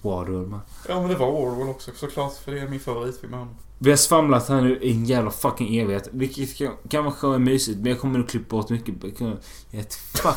[0.00, 0.60] Waterworld, man.
[0.88, 2.34] Ja men det var Orwell också såklart.
[2.34, 3.56] För det är min favoritfilm med honom.
[3.84, 6.08] Vi har svamlat här nu i en jävla fucking evighet.
[6.12, 8.94] Vilket kan, kan vara mysigt, men jag kommer nog klippa bort mycket.
[9.02, 9.38] Jag kan-
[9.70, 10.36] Jag vet fuck.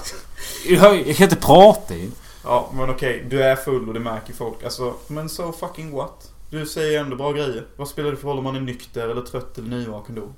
[0.68, 2.12] Jag, hör- jag kan inte prata ju.
[2.44, 4.64] Ja men okej, du är full och det märker folk.
[4.64, 6.32] Alltså, men so fucking what?
[6.50, 7.66] Du säger ändå bra grejer.
[7.78, 10.30] Vad spelar det för roll om man är nykter eller trött eller nyvaken då?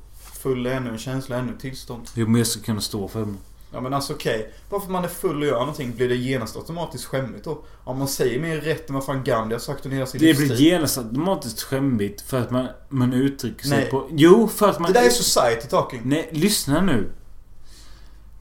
[0.42, 2.10] Full är ännu en känsla, ännu ett tillstånd.
[2.14, 3.34] Jo, men jag ska kunna stå för det.
[3.72, 4.54] Ja men alltså okej.
[4.70, 7.64] Bara för att man är full och gör någonting blir det genast automatiskt skämmigt då?
[7.84, 10.34] Om man säger mer rätt än vad fan Gandhi har sagt under hela sin Det
[10.38, 10.68] blir livstid.
[10.68, 13.90] genast automatiskt skämmigt för att man, man uttrycker sig Nej.
[13.90, 14.08] på...
[14.12, 14.94] Jo, för att man...
[14.94, 16.02] Det där är society talking.
[16.06, 17.12] Nej, lyssna nu.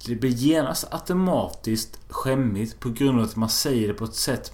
[0.07, 4.53] Det blir genast automatiskt skämmigt på grund av att man säger det på ett sätt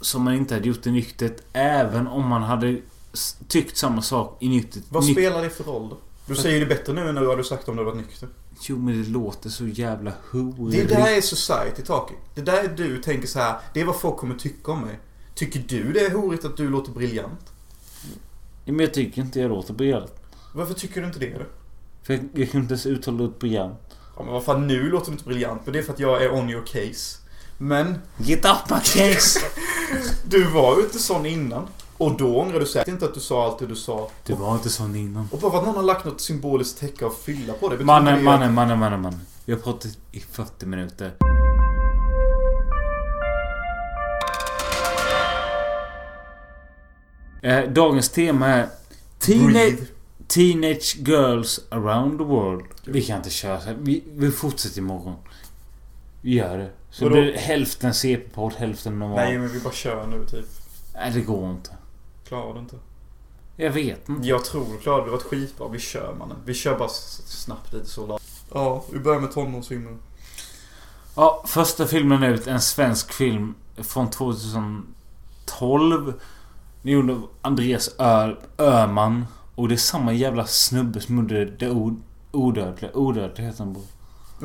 [0.00, 1.36] som man inte hade gjort i nyktert.
[1.52, 2.78] Även om man hade
[3.48, 4.82] tyckt samma sak i nyktert.
[4.88, 5.96] Vad spelar det för roll då?
[6.30, 8.28] Du säger det bättre nu än du hade sagt om du varit nykter.
[8.60, 10.88] Jo, men det låter så jävla horigt.
[10.88, 12.16] Det där är society talking.
[12.34, 13.58] Det där är du tänker så här.
[13.74, 14.98] Det är vad folk kommer tycka om mig.
[15.34, 17.52] Tycker du det är horigt att du låter briljant?
[18.64, 20.12] Men jag tycker inte jag låter briljant.
[20.54, 21.38] Varför tycker du inte det?
[21.38, 21.44] då?
[22.02, 23.80] För jag, jag kan inte ens uttala ordet briljant.
[24.16, 25.60] Ja, men vad fan, nu låter du inte briljant.
[25.64, 27.18] Men det är för att jag är on your case.
[27.58, 29.40] Men Get up my case!
[30.24, 31.68] du var ju inte sån innan.
[32.00, 34.10] Och då ångrar du säkert inte att du sa allt det du sa.
[34.26, 35.28] Du var inte sån innan.
[35.32, 37.76] Och bara för att någon har lagt något symboliskt täcke av fylla på det.
[37.76, 39.20] betyder Mannen, det mannen, mannen, mannen, mannen.
[39.44, 41.12] Vi har pratat i 40 minuter.
[47.42, 48.68] Eh, dagens tema är
[49.18, 49.78] Teenage,
[50.26, 52.64] teenage Girls around the world.
[52.84, 53.76] Vi kan inte köra så här.
[53.80, 55.16] Vi, vi fortsätter imorgon.
[56.20, 56.70] Vi gör det.
[56.90, 57.14] Så Vadå?
[57.14, 59.16] blir det hälften CP-podd, hälften normal.
[59.16, 59.38] Nej, Nej.
[59.38, 60.46] men vi bara kör nu typ.
[61.14, 61.70] det går inte.
[62.30, 62.76] Klarar du inte?
[63.56, 64.28] Jag vet inte.
[64.28, 65.04] Jag tror du klarar det.
[65.04, 65.68] Det var skitbra.
[65.68, 66.36] Vi kör mannen.
[66.44, 68.18] Vi kör bara snabbt lite så.
[68.52, 69.96] Ja, vi börjar med tonårsfilmer.
[71.16, 72.46] Ja, första filmen ut.
[72.46, 76.12] En svensk film från 2012.
[76.82, 79.26] Den gjorde Andreas Ö Öman.
[79.54, 81.70] Och det är samma jävla snubbe som gjorde Det
[82.32, 82.90] Odödliga.
[82.94, 83.84] Odödliga heter den bara.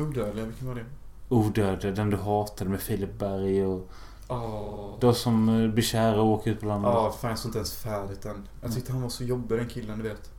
[0.06, 0.84] Odödliga, vilken var det?
[1.28, 3.90] Odödliga, den du hatade med Filip Berg och...
[4.28, 4.94] Åh.
[5.00, 6.90] De som eh, blir kära och åker ut på landet.
[6.94, 8.48] Ja, fan jag såg inte ens färdigt än.
[8.62, 10.30] Jag tyckte han var så jobbig den killen, du vet.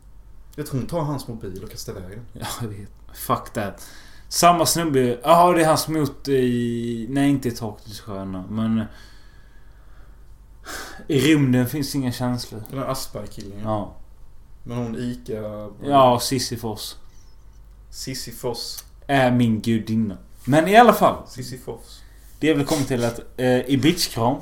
[0.55, 2.25] Jag tror hon tar hans mobil och kastar iväg den.
[2.33, 2.89] Ja, jag vet.
[3.13, 3.87] Fuck that.
[4.29, 5.19] Samma snubbe.
[5.23, 7.07] Ja, det är han som gjort i...
[7.09, 8.43] Nej, inte i Taket i sjöarna.
[8.49, 8.79] Men...
[8.79, 8.85] eh,
[11.07, 12.63] I rymden finns inga känslor.
[12.69, 13.95] Den där Asperg-killen ja.
[14.63, 15.69] Men hon Ica...
[15.83, 16.97] Ja, Sisyfos.
[17.89, 18.83] Sissi Foss.
[19.07, 20.17] Är min gudinna.
[20.45, 21.27] Men i alla fall.
[21.27, 22.01] Sissi Foss.
[22.39, 24.41] Det jag vill komma till att eh, i Bitchkram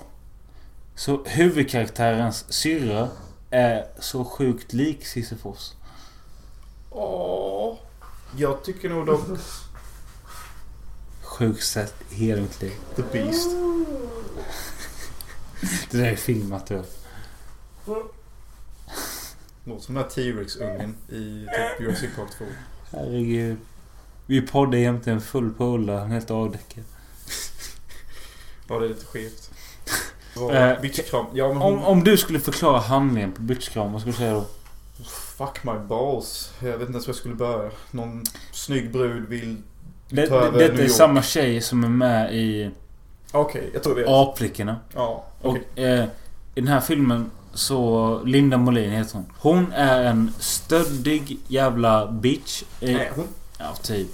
[0.96, 3.10] Så huvudkaraktärens syrra
[3.50, 5.76] är så sjukt lik Sisyfos.
[6.90, 7.78] Åh.
[8.38, 9.22] Jag tycker nog dock
[11.24, 12.74] Sjukt sett i hela mitt liv.
[12.96, 13.50] The Beast.
[15.92, 16.84] Det där är filmat du.
[19.64, 22.46] Låter som den här T-Rex-ungen i typ Jurassic Park 2.
[22.92, 23.58] Herregud.
[24.26, 26.00] Vi poddar jämte en full polare.
[26.00, 26.84] Han är helt avdäckad.
[28.68, 29.50] Ja, det är lite skevt.
[30.82, 31.26] Bitchkram.
[31.34, 31.74] Ja, men hon...
[31.74, 34.46] Om, om du skulle förklara handlingen på Bitchkram, vad skulle du säga då?
[35.38, 36.52] Fuck my balls.
[36.60, 37.72] Jag vet inte ens var jag skulle börja.
[37.92, 39.58] Någon snygg brud vill...
[40.10, 42.72] Det, Ta det, över det New är samma tjej som är med i
[43.32, 44.10] Okej, jag tror vi vet.
[44.12, 44.76] Aplickorna.
[44.94, 45.64] Ja, Och okej.
[45.76, 46.04] eh,
[46.56, 48.22] i den här filmen så...
[48.26, 49.26] Linda Molin heter hon.
[49.40, 52.64] Hon är en stöddig jävla bitch.
[52.82, 53.28] Eh, Nej, hon...
[53.58, 54.08] Ja, typ.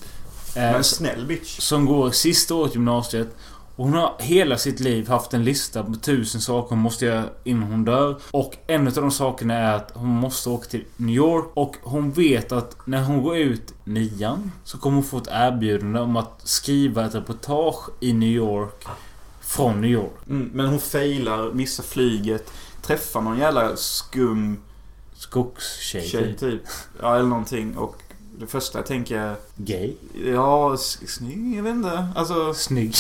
[0.55, 1.59] Men Eh, en s- snäll bitch.
[1.59, 3.27] som går sista året gymnasiet.
[3.75, 7.23] Och hon har hela sitt liv haft en lista på tusen saker hon måste göra
[7.43, 8.21] innan hon dör.
[8.31, 11.45] Och en av de sakerna är att hon måste åka till New York.
[11.53, 15.99] Och hon vet att när hon går ut nian så kommer hon få ett erbjudande
[15.99, 18.85] om att skriva ett reportage i New York.
[19.41, 20.27] Från New York.
[20.29, 24.57] Mm, men hon failar, missar flyget, träffar någon jävla skum
[25.13, 26.07] Skogstjej.
[26.07, 26.39] tjej typ.
[26.39, 26.61] typ.
[27.01, 27.77] Ja, eller någonting.
[27.77, 27.95] Och
[28.39, 29.35] det första jag tänker.
[29.55, 29.93] Gay.
[30.25, 32.07] Ja, snygg, jag vet inte.
[32.15, 32.53] Alltså...
[32.53, 32.95] Snygg.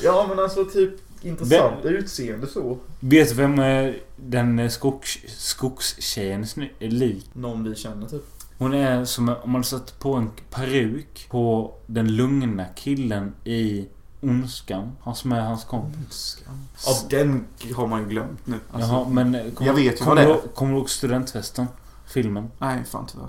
[0.00, 0.90] Ja, men alltså typ
[1.22, 2.78] intressant utseende så.
[3.00, 6.46] Vet du vem eh, den eh, skogs, skogstjejen
[6.78, 7.30] är lik?
[7.32, 8.24] Någon vi känner typ.
[8.58, 13.88] Hon är som om man satt på en peruk på den lugna killen i
[14.20, 14.92] Ondskan.
[15.02, 16.38] Han som är hans kompis.
[16.86, 18.60] Ja, den har man ju glömt nu.
[18.72, 19.34] Alltså, Jaha, men...
[19.34, 20.54] eh, Kommer, Jag vet ju kommer vad det du är.
[20.54, 21.66] Kommer du ihåg studentfesten?
[22.06, 22.50] Filmen?
[22.58, 23.28] Nej, fan tyvärr.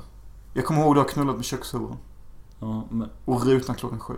[0.53, 1.97] Jag kommer ihåg du har knullat med kökshuvan.
[2.59, 3.09] Ja, men...
[3.25, 4.13] Och rutan klockan sju.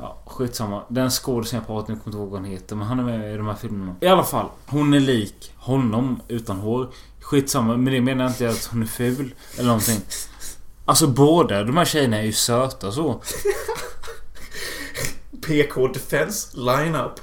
[0.00, 0.82] Ja, skitsamma.
[0.88, 3.34] Den skådisen jag pratar nu kommer inte ihåg vad han heter, men han är med
[3.34, 3.94] i de här filmerna.
[4.00, 4.46] I alla fall.
[4.66, 6.90] Hon är lik honom utan hår.
[7.20, 10.00] Skitsamma, men det menar jag inte att hon är ful eller någonting.
[10.84, 13.22] Alltså båda de här tjejerna är ju söta så.
[15.46, 17.20] PK Defense Lineup.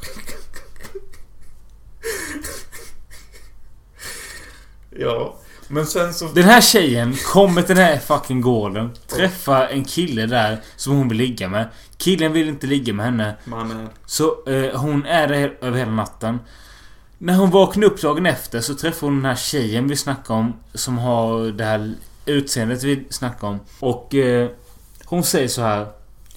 [4.90, 5.38] ja.
[5.74, 6.28] Men sen så...
[6.28, 8.92] Den här tjejen kommer till den här fucking gården.
[9.08, 11.68] Träffar en kille där som hon vill ligga med.
[11.98, 13.36] Killen vill inte ligga med henne.
[13.44, 13.90] Mannen.
[14.06, 16.40] Så eh, hon är där över hela natten.
[17.18, 20.54] När hon vaknar upp dagen efter så träffar hon den här tjejen vi snackade om.
[20.74, 21.94] Som har det här
[22.26, 23.60] utseendet vi snackade om.
[23.80, 24.50] Och eh,
[25.06, 25.88] hon säger så här.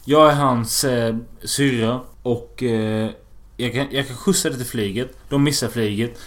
[0.05, 3.11] Jag är hans eh, syrra och eh,
[3.57, 5.17] jag, kan, jag kan skjutsa dig till flyget.
[5.29, 6.19] De missar flyget.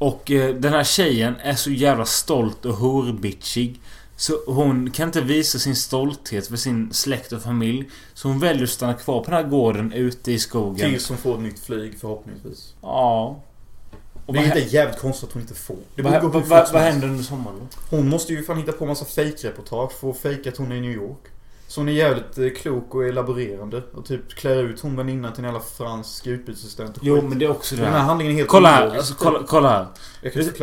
[0.00, 3.80] Och eh, den här tjejen är så jävla stolt och horbitchig.
[4.16, 7.90] Så hon kan inte visa sin stolthet för sin släkt och familj.
[8.14, 10.90] Så hon väljer att stanna kvar på den här gården ute i skogen.
[10.90, 12.74] Tills hon får ett nytt flyg förhoppningsvis.
[12.82, 13.40] Ja.
[14.26, 15.76] Och vad, är jävligt konstigt att hon inte får.
[15.94, 17.96] Det vad, vad, vad, händer under sommaren då?
[17.96, 20.80] Hon måste ju fan hitta på massa fejkreportage för att fejka att hon är i
[20.80, 21.29] New York.
[21.70, 23.82] Så hon är jävligt eh, klok och elaborerande.
[23.94, 26.98] Och typ klär ut hon väninnan till en jävla fransk utbytesstudent.
[27.02, 29.40] Jo men det är också det Den här handlingen är helt Kolla här, alltså, kolla,
[29.46, 29.86] kolla här.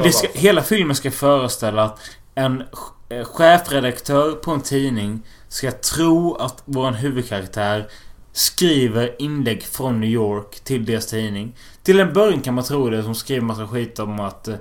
[0.04, 2.00] Det ska, hela filmen ska föreställa att
[2.36, 2.63] en
[3.10, 7.88] eh, chefredaktör på en tidning ska tro att vår huvudkaraktär
[8.32, 11.56] skriver inlägg från New York till deras tidning.
[11.84, 13.04] Till en början kan man tro det.
[13.04, 14.56] Som skriver massa skit om att eh,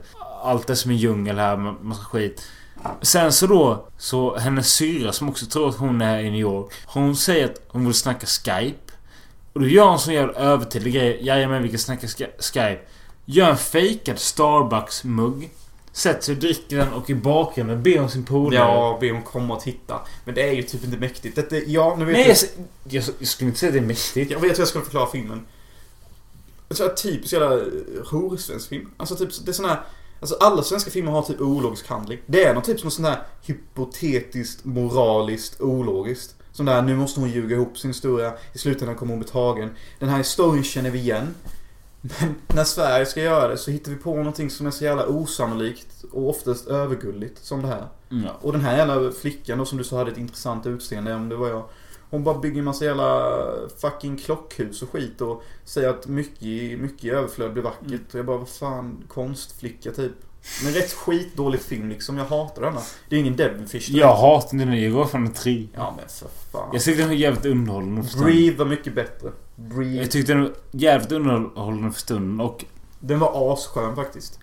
[0.44, 1.56] allt är som en djungel här.
[1.56, 2.42] ma- Massa skit.
[3.02, 6.72] Sen så då, så hennes syra som också tror att hon är i New York.
[6.86, 8.92] Hon säger att hon vill snacka Skype.
[9.52, 11.18] Och då gör hon sån jävla övertydlig grej.
[11.22, 12.06] Jajamän, vi kan snacka
[12.38, 12.80] Skype.
[13.24, 15.50] Gör en fejkad Starbucks-mugg.
[15.92, 18.60] Sätter sig och dricker den och i bakgrunden ber hon sin polare.
[18.60, 20.00] Ja, be hon komma och titta.
[20.24, 21.36] Men det är ju typ inte mäktigt.
[21.36, 22.36] Detta, ja, nu vet Nej, jag...
[23.02, 24.30] jag, jag, skulle inte säga att det är mäktigt.
[24.30, 25.46] Jag vet hur jag skulle förklara filmen.
[26.68, 27.62] Tror att typisk jävla eh,
[28.10, 28.90] horsvensk film.
[28.96, 29.80] Alltså typ, det är sån här...
[30.20, 32.18] Alltså alla svenska filmer har typ ologisk handling.
[32.26, 36.36] Det är något typ som sån här hypotetiskt, moraliskt, ologiskt.
[36.52, 38.32] Som där, nu måste hon ljuga ihop sin historia.
[38.52, 39.70] I slutändan kommer hon bli tagen.
[39.98, 41.34] Den här historien känner vi igen.
[42.00, 45.06] Men när Sverige ska göra det så hittar vi på någonting som är så jävla
[45.06, 47.88] osannolikt och oftast övergulligt som det här.
[48.08, 48.38] Ja.
[48.40, 51.36] Och den här jävla flickan då som du sa hade ett intressant utseende, om det
[51.36, 51.64] var jag.
[52.16, 53.32] Hon bara bygger en massa jävla
[53.80, 57.86] fucking klockhus och skit och säger att mycket, mycket överflöd blir vackert.
[57.86, 58.00] Mm.
[58.12, 60.12] Och jag bara, vad fan, konstflicka typ.
[60.64, 62.80] Men rätt skitdålig film liksom, jag hatar denna.
[63.08, 63.88] Det är ingen Devon Fish.
[63.90, 64.82] Jag hatar den.
[64.82, 65.68] Jag går från en tre.
[65.74, 66.70] Ja men för fan.
[66.72, 68.32] Jag tyckte den var jävligt underhållande för stunden.
[68.32, 69.32] Breathe var mycket bättre.
[69.56, 69.96] Breathe.
[69.96, 72.64] Jag tyckte den var jävligt underhållande för stunden och...
[73.00, 74.38] Den var asskön faktiskt.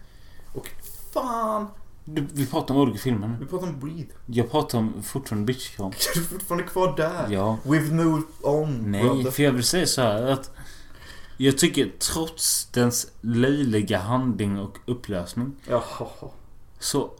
[0.53, 0.69] Och
[1.13, 1.67] fan.
[2.05, 3.35] Du, vi pratar om olika filmer nu.
[3.39, 4.13] Vi pratar om Breathe.
[4.25, 5.87] Jag pratar om fortfarande bitchkram.
[6.15, 7.27] Är du fortfarande kvar där?
[7.31, 7.57] Ja.
[7.63, 9.31] We've moved on Nej, brother.
[9.31, 10.51] för jag vill säga så här att...
[11.37, 16.07] Jag tycker trots dens löjliga handling och upplösning Jaha.
[16.79, 17.11] så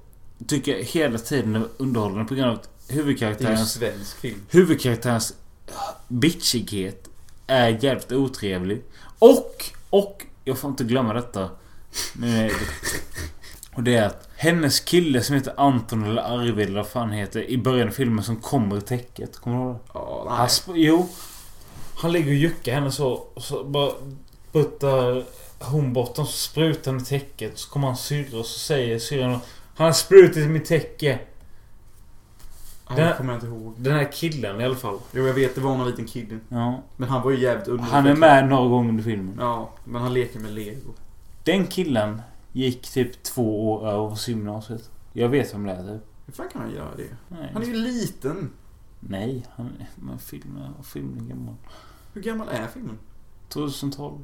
[0.47, 3.73] tycker jag hela tiden är underhållande på grund av att Det är ju en huvudkaraktärens,
[3.73, 4.41] svensk film.
[4.49, 5.33] huvudkaraktärens
[6.07, 7.09] bitchighet
[7.47, 8.83] är jävligt otrevlig.
[9.19, 11.49] Och, och, jag får inte glömma detta.
[12.15, 12.53] Nu är det,
[13.75, 17.43] och det är att hennes kille som heter Anton eller Arvid eller vad fan heter
[17.49, 19.37] i början av filmen som kommer i täcket.
[19.39, 19.79] Kommer du ihåg det?
[19.93, 21.07] Ja, Han sp- jo.
[21.95, 23.91] Han ligger och juckar henne så och så bara
[24.51, 25.23] puttar
[25.59, 27.57] hon bort den så sprutar han i täcket.
[27.57, 29.39] Så kommer han syrra och så säger syrran
[29.75, 31.19] Han har sprutat i mitt täcke.
[32.87, 33.73] Den- det kommer jag inte ihåg.
[33.77, 34.97] Den här killen i alla fall.
[35.11, 35.55] Jo, jag vet.
[35.55, 36.39] Det var någon liten kid.
[36.49, 36.81] Ja.
[36.97, 37.91] Men han var ju jävligt underlig.
[37.91, 39.37] Han är med några gånger under filmen.
[39.39, 40.93] Ja, men han leker med lego.
[41.43, 42.21] Den killen
[42.53, 44.91] gick typ två år över gymnasiet.
[45.13, 46.07] Jag vet vem det är typ.
[46.25, 47.15] Hur fan kan han göra det?
[47.27, 47.49] Nej.
[47.53, 48.51] Han är ju liten.
[48.99, 49.89] Nej, han är...
[49.95, 51.55] Men filmen, filmen är gammal.
[52.13, 52.97] Hur gammal är filmen?
[53.49, 54.23] 2012.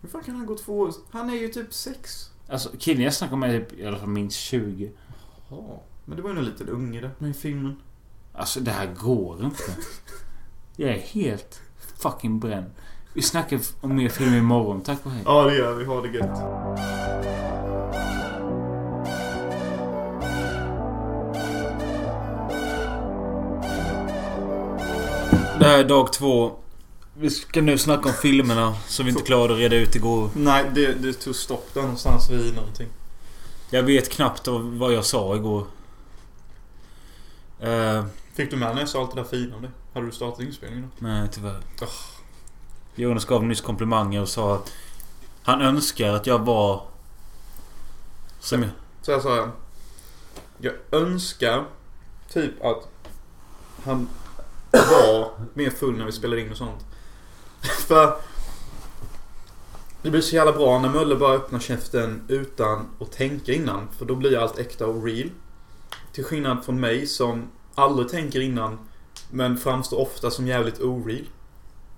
[0.00, 0.94] Hur fan kan han gå två år?
[1.10, 2.30] Han är ju typ sex.
[2.48, 4.92] Alltså killen jag snackar om är typ i alla fall minst 20.
[5.48, 7.76] Ja, men det var ju en liten unge där med i filmen.
[8.32, 9.76] Alltså det här går inte.
[10.76, 11.60] Jag är helt
[11.96, 12.70] fucking bränd.
[13.14, 14.80] Vi snackar om mer film imorgon.
[14.80, 15.22] Tack och hej.
[15.26, 15.84] Ja, det gör vi.
[15.84, 16.38] Ha det gött.
[25.60, 26.56] Det här är dag två.
[27.14, 30.30] Vi ska nu snacka om filmerna som vi inte klarade att reda ut igår.
[30.34, 32.88] Nej, det, det tog stopp där någonstans vid någonting.
[33.70, 35.66] Jag vet knappt vad jag sa igår.
[37.64, 39.70] Uh, Fick du med när jag sa allt det där fina om det?
[39.94, 41.06] Hade du startat inspelningen då?
[41.06, 41.60] nej, tyvärr.
[42.94, 44.72] Jonas gav nyss komplimanger och sa att
[45.42, 46.82] han önskar att jag var...
[48.38, 48.70] Som jag...
[49.02, 49.50] Så jag sa jag.
[50.58, 51.64] Jag önskar
[52.32, 52.88] typ att
[53.84, 54.08] han
[54.78, 56.86] var mer full när vi spelade in och sånt.
[57.86, 58.16] För
[60.02, 63.88] det blir så jävla bra när Mölle bara öppnar käften utan att tänka innan.
[63.98, 65.30] För då blir allt äkta och real.
[66.12, 68.78] Till skillnad från mig som aldrig tänker innan
[69.30, 71.24] men framstår ofta som jävligt oreal.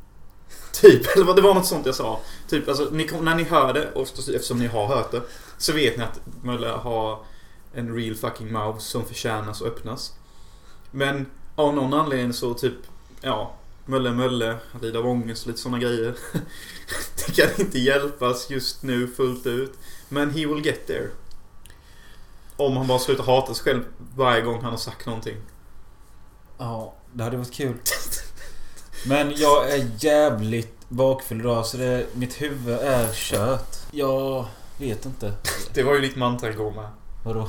[0.73, 2.21] Typ, eller vad det var något sånt jag sa.
[2.49, 5.23] Typ, alltså, ni när ni hör det, och eftersom ni har hört det,
[5.59, 7.25] så vet ni att Mölle har
[7.75, 10.13] en real fucking mouth som förtjänas att öppnas.
[10.91, 12.75] Men av någon anledning så typ,
[13.21, 16.15] ja, Mölle Mölle, lider av ångest och lite sådana grejer.
[17.27, 19.73] det kan inte hjälpas just nu fullt ut.
[20.09, 21.09] Men he will get there.
[22.57, 23.85] Om han bara slutar hata sig själv
[24.17, 25.37] varje gång han har sagt någonting.
[26.59, 27.77] Ja, det hade varit kul.
[29.07, 33.77] Men jag är jävligt bakfull idag så det, mitt huvud är kört.
[33.91, 34.47] Jag
[34.79, 35.35] vet inte.
[35.75, 36.89] Det var ju ditt mantra igår med.
[37.25, 37.49] Vadå?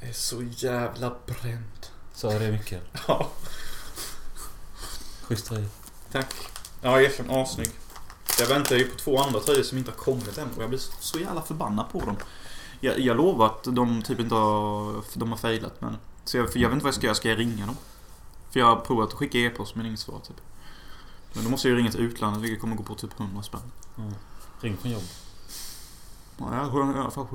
[0.00, 1.86] Jag är så jävla bränd.
[2.20, 2.82] Jag det Mikael?
[3.08, 3.28] Ja,
[5.22, 5.66] Schysst tröja.
[6.12, 6.34] tack.
[6.82, 7.70] Ja, erkänn assnygg.
[8.38, 10.80] Jag väntar ju på två andra tröjor som inte har kommit än och jag blir
[11.00, 12.16] så jävla förbannad på dem.
[12.80, 15.02] Jag, jag lovar att de typ inte har...
[15.14, 15.96] De har failat men...
[16.24, 17.14] Så jag, jag vet inte vad jag ska göra.
[17.14, 17.76] Ska jag ringa dem?
[18.50, 20.36] För jag har provat att skicka e-post men inget svar typ.
[21.32, 23.60] Men då måste jag ju ringa till utlandet vilket kommer gå på typ 100 spänn.
[24.60, 25.02] Ring från jobb.
[26.38, 27.26] Ja, jag tror i alla fall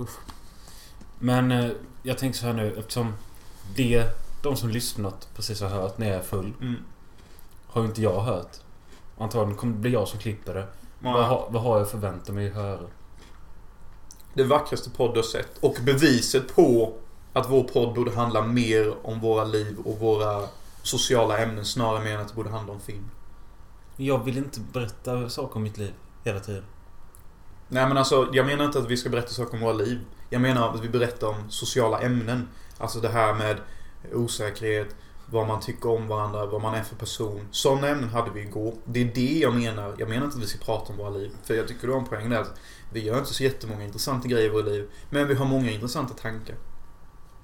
[1.20, 1.72] Men eh,
[2.04, 3.14] jag tänker så här nu eftersom
[3.76, 6.76] det de som lyssnat precis har hört när jag är full mm.
[7.68, 8.58] har ju inte jag hört.
[9.18, 10.68] Antagligen kommer det bli jag som klipper det.
[11.00, 12.88] Vad, har, vad har jag förväntat mig att höra?
[14.34, 15.58] Det vackraste podd du har sett.
[15.60, 16.94] Och beviset på
[17.34, 20.48] att vår podd borde handla mer om våra liv och våra
[20.84, 23.10] sociala ämnen snarare mer än att det borde handla om film.
[23.96, 26.64] Jag vill inte berätta saker om mitt liv hela tiden.
[27.68, 30.00] Nej men alltså, jag menar inte att vi ska berätta saker om våra liv.
[30.30, 32.48] Jag menar att vi berättar om sociala ämnen.
[32.78, 33.58] Alltså det här med
[34.14, 34.95] osäkerhet,
[35.26, 37.47] vad man tycker om varandra, vad man är för person.
[37.51, 38.74] Sådana ämnen hade vi igår.
[38.86, 39.95] Det är det jag menar.
[39.97, 41.32] Jag menar inte att vi ska prata om våra liv.
[41.43, 42.45] För jag tycker du har en poäng där.
[42.93, 44.89] Vi gör inte så jättemånga intressanta grejer i våra liv.
[45.10, 46.55] Men vi har många intressanta tankar.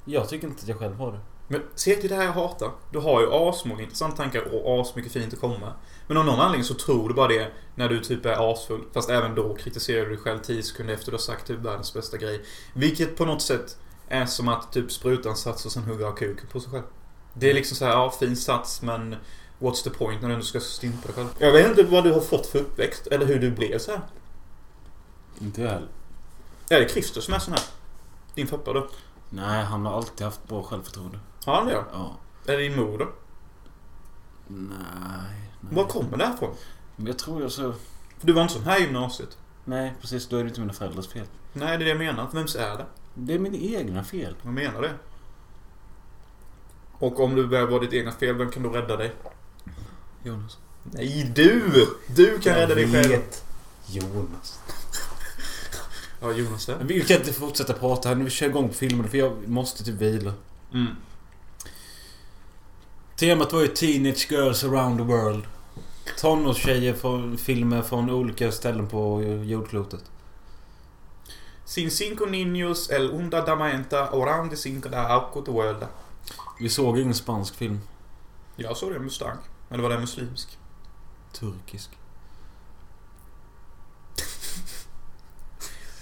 [0.05, 1.19] Jag tycker inte att jag själv har det.
[1.47, 2.71] Men se till det här jag hatar.
[2.91, 5.73] Du har ju asmånga intressanta tankar och asmycket fint att komma.
[6.07, 8.81] Men av någon anledning så tror du bara det när du typ är asfull.
[8.93, 11.93] Fast även då kritiserar du dig själv 10 sekunder efter du har sagt typ världens
[11.93, 12.41] bästa grej.
[12.73, 13.77] Vilket på något sätt
[14.13, 16.83] är som att typ spruta en sats och sen hugga av kuken på sig själv.
[17.33, 19.15] Det är liksom så här, ja fin sats men
[19.59, 21.27] What's the point när du ändå ska stympa dig själv?
[21.39, 24.01] Jag vet inte vad du har fått för uppväxt eller hur du blev så här.
[25.41, 25.89] Inte jag heller.
[26.69, 27.63] Är det Christer som är sån här?
[28.35, 28.87] Din pappa då?
[29.29, 31.19] Nej, han har alltid haft bra självförtroende.
[31.45, 31.83] Har han det?
[31.91, 32.17] Ja.
[32.45, 33.07] Är det din mor då?
[34.47, 34.77] Nej.
[35.61, 35.75] nej.
[35.75, 36.55] Var kommer det här ifrån?
[36.95, 37.73] Men Jag tror jag så...
[38.19, 39.37] För du var inte sån här i gymnasiet.
[39.65, 40.27] Nej, precis.
[40.27, 41.25] Då är det inte mina föräldrars fel.
[41.53, 42.29] Nej, det är det jag menar.
[42.33, 42.85] Vems är det?
[43.13, 44.35] Det är mina egna fel.
[44.43, 44.93] Jag menar det.
[46.91, 49.11] Och om du börjar vara ditt egna fel, vem kan då rädda dig?
[50.23, 50.57] Jonas.
[50.83, 51.87] Nej, du!
[52.15, 53.21] Du kan rädda dig själv.
[53.87, 54.59] Jonas.
[56.21, 56.67] Ja, Jonas.
[56.67, 58.23] Men vi kan inte fortsätta prata här nu.
[58.23, 60.33] Vi kör igång på filmen för jag måste typ vila.
[60.73, 60.95] Mm.
[63.15, 65.43] Temat var ju Teenage Girls around the world.
[66.19, 70.03] Tonårstjejer från filmer från olika ställen på jordklotet.
[71.73, 75.87] Sin cinco niños el unda damenta around the cinco da de world.
[76.59, 77.81] Vi såg ingen spansk film.
[78.55, 79.37] Jag såg det Mustang.
[79.69, 80.57] Eller var det muslimsk?
[81.31, 81.89] Turkisk.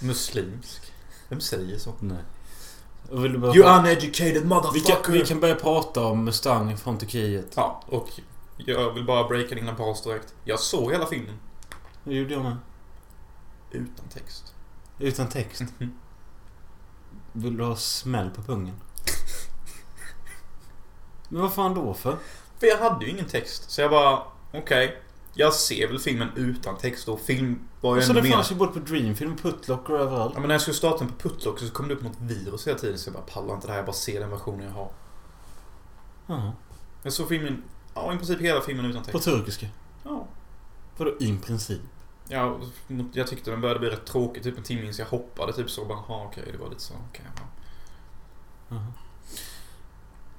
[0.00, 0.92] Muslimsk?
[1.28, 1.94] Vem säger så?
[2.00, 2.24] Nej.
[3.10, 5.12] Jag ville bara You uneducated vi, kan, motherfucker!
[5.12, 7.52] vi kan börja prata om Mustang från Turkiet.
[7.56, 8.08] Ja, och
[8.56, 10.34] jag vill bara breaka dina paus direkt.
[10.44, 11.38] Jag såg hela filmen.
[12.04, 12.56] Det gjorde jag med.
[13.70, 14.51] Utan text.
[15.02, 15.62] Utan text.
[17.32, 18.74] Vill du ha smäll på pungen?
[21.28, 22.16] Men vad fan då för?
[22.58, 23.70] För jag hade ju ingen text.
[23.70, 24.22] Så jag bara,
[24.52, 25.02] okej.
[25.34, 28.54] jag ser väl filmen utan text och film var ju Så ändå det fanns ju
[28.54, 30.32] både på Dreamfilm, Putlocker och överallt.
[30.34, 32.66] Ja, men när jag skulle starta den på Putlocker så kom det upp något virus
[32.66, 33.78] hela tiden så jag bara pallar inte det här.
[33.78, 34.90] Jag bara ser den versionen jag har.
[36.26, 36.52] Jaha.
[37.02, 37.62] Jag såg filmen,
[37.94, 39.24] ja i princip hela filmen utan På text.
[39.24, 39.66] turkiska?
[40.04, 40.26] Ja.
[40.96, 41.80] Vadå i princip?
[42.32, 42.60] Ja,
[43.12, 45.70] jag tyckte den började bli rätt tråkig typ en timme in så jag hoppade typ
[45.70, 47.24] så bara, aha okej det var lite så, okej.
[47.36, 47.42] ja.
[48.68, 48.92] Jaha.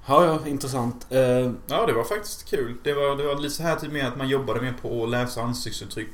[0.07, 1.07] Ja, ja, intressant.
[1.09, 2.77] Eh, Ja, det var faktiskt kul.
[2.83, 5.09] Det var, det var lite så här typ med att man jobbade mer på att
[5.09, 6.09] läsa ansiktsuttryck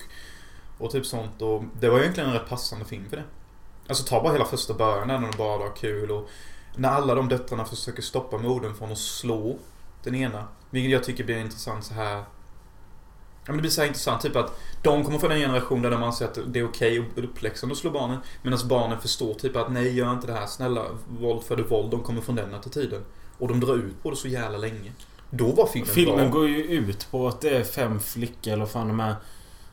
[0.77, 1.41] och typ sånt.
[1.41, 3.23] Och det var egentligen en rätt passande film för det.
[3.87, 6.29] Alltså ta bara hela första början när de bara har kul och
[6.75, 9.57] när alla de döttrarna försöker stoppa modern från att slå
[10.03, 10.47] den ena.
[10.69, 12.23] Vilket jag tycker blir intressant så här.
[13.49, 16.25] Men det blir så intressant typ att de kommer från en generation där de anser
[16.25, 18.17] att det är okej och uppläxande att slå barnen.
[18.41, 20.45] Medan barnen förstår typ att nej gör inte det här.
[20.47, 20.85] Snälla,
[21.19, 21.91] våld föder våld.
[21.91, 23.05] De kommer från den attityden.
[23.37, 24.91] Och de drar ut på det så jävla länge.
[25.29, 26.39] Då var filmen, filmen bra.
[26.39, 29.15] går ju ut på att det är fem flickor eller vad fan de är.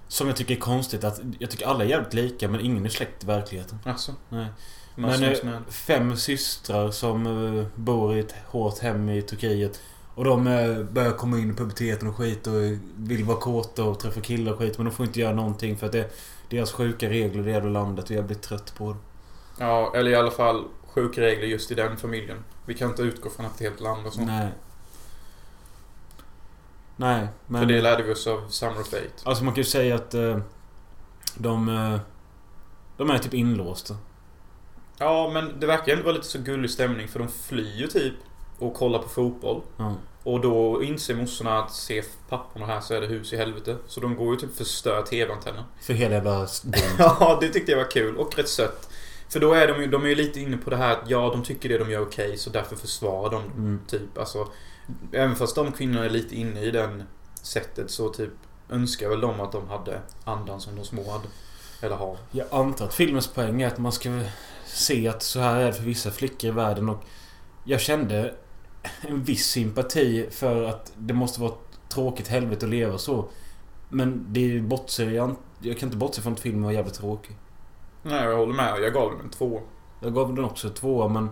[0.08, 1.20] Som jag tycker är konstigt att...
[1.38, 3.78] Jag tycker alla är jävligt lika men ingen är släkt i verkligheten.
[3.84, 4.46] Alltså, Nej.
[4.94, 9.80] Men eh, fem systrar som eh, bor i ett hårt hem i Turkiet.
[10.16, 12.54] Och de eh, börjar komma in i puberteten och skit och
[12.96, 14.78] vill vara kåta och träffa killar och skit.
[14.78, 16.10] Men de får inte göra någonting för att det är
[16.48, 18.98] deras sjuka regler i det jävla landet och jag blir trött på det.
[19.58, 22.44] Ja, eller i alla fall sjuka regler just i den familjen.
[22.66, 24.20] Vi kan inte utgå från ett helt land och så.
[24.20, 24.48] Nej.
[26.96, 27.60] Nej, men...
[27.60, 29.08] För det lärde vi oss av Summer of Fate.
[29.24, 30.38] Alltså man kan ju säga att eh,
[31.34, 31.68] de...
[31.68, 32.00] Eh,
[32.96, 33.96] de är typ inlåsta.
[34.98, 38.14] Ja, men det verkar ändå vara lite så gullig stämning för de flyr ju typ
[38.58, 39.62] och kollar på fotboll.
[39.76, 39.94] Ja.
[40.22, 43.76] Och då inser morsorna att se papporna här så är det hus i helvete.
[43.86, 45.64] Så de går ju typ förstör TV-antennen.
[45.82, 46.46] För hela jävla.
[46.98, 48.88] Ja, det tyckte jag var kul och rätt sött.
[49.28, 51.30] För då är de ju, de är ju lite inne på det här att ja,
[51.30, 53.80] de tycker det de gör okej så därför försvarar de Mm.
[53.86, 54.18] typ.
[54.18, 54.48] Alltså,
[55.12, 57.02] även fast de kvinnorna är lite inne i den
[57.42, 58.30] sättet så typ
[58.70, 61.28] önskar väl de att de hade andan som de små hade.
[61.80, 62.16] Eller har.
[62.30, 64.20] Jag antar att filmens poäng är att man ska
[64.66, 67.04] se att så här är det för vissa flickor i världen och
[67.64, 68.34] jag kände
[69.00, 73.28] en viss sympati för att det måste vara ett tråkigt helvete att leva så.
[73.88, 77.36] Men det bortser jag inte- Jag kan inte bortse från att filmen var jävligt tråkig.
[78.02, 78.78] Nej, jag håller med.
[78.82, 79.60] Jag gav den en två.
[80.00, 81.30] Jag gav den också tvåa men...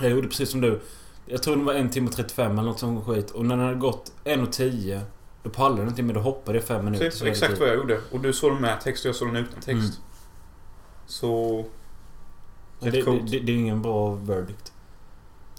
[0.00, 0.80] Jag gjorde precis som du.
[1.26, 3.30] Jag tror den var en timme och 35 eller något sånt skit.
[3.30, 5.00] Och när den hade gått en och 10
[5.42, 6.14] Då pallade den inte mer.
[6.14, 7.04] Då hoppade jag fem minuter.
[7.04, 8.00] Precis, det exakt vad jag gjorde.
[8.12, 9.68] Och du såg den med text och jag såg den utan text.
[9.70, 9.90] Mm.
[11.06, 11.64] Så...
[12.80, 14.72] Men det, det, det är ingen bra verdict.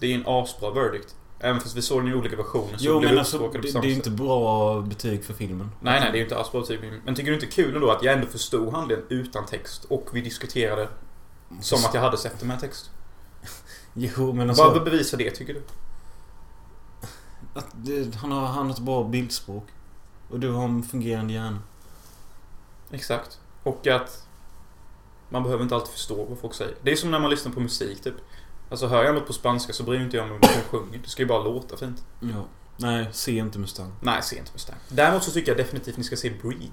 [0.06, 1.14] Det är en asbra verdict.
[1.38, 3.78] Även fast vi såg den i olika versioner så Jo blev men alltså det, det
[3.78, 5.70] är ju inte bra betyg för filmen.
[5.80, 6.80] Nej, nej, det är ju inte asbra typ.
[7.04, 10.20] Men tycker du inte kul ändå att jag ändå förstod handlingen utan text och vi
[10.20, 10.88] diskuterade
[11.60, 12.90] som att jag hade sett det med text?
[13.94, 14.64] Jo men alltså...
[14.64, 15.62] Vad bevisar det tycker du?
[17.54, 19.66] Att det, han, har, han har ett bra bildspråk.
[20.30, 21.58] Och du har en fungerande hjärna.
[22.90, 23.40] Exakt.
[23.62, 24.26] Och att
[25.28, 26.74] man behöver inte alltid förstå vad folk säger.
[26.82, 28.14] Det är som när man lyssnar på musik typ.
[28.70, 30.98] Alltså hör jag något på spanska så bryr inte jag mig om vad de sjunger.
[30.98, 32.04] Det ska ju bara låta fint.
[32.20, 32.44] Ja.
[32.76, 33.92] Nej, se inte Mustang.
[34.00, 34.76] Nej, se inte Mustang.
[34.88, 36.66] Däremot så tycker jag definitivt ni ska se Breathe.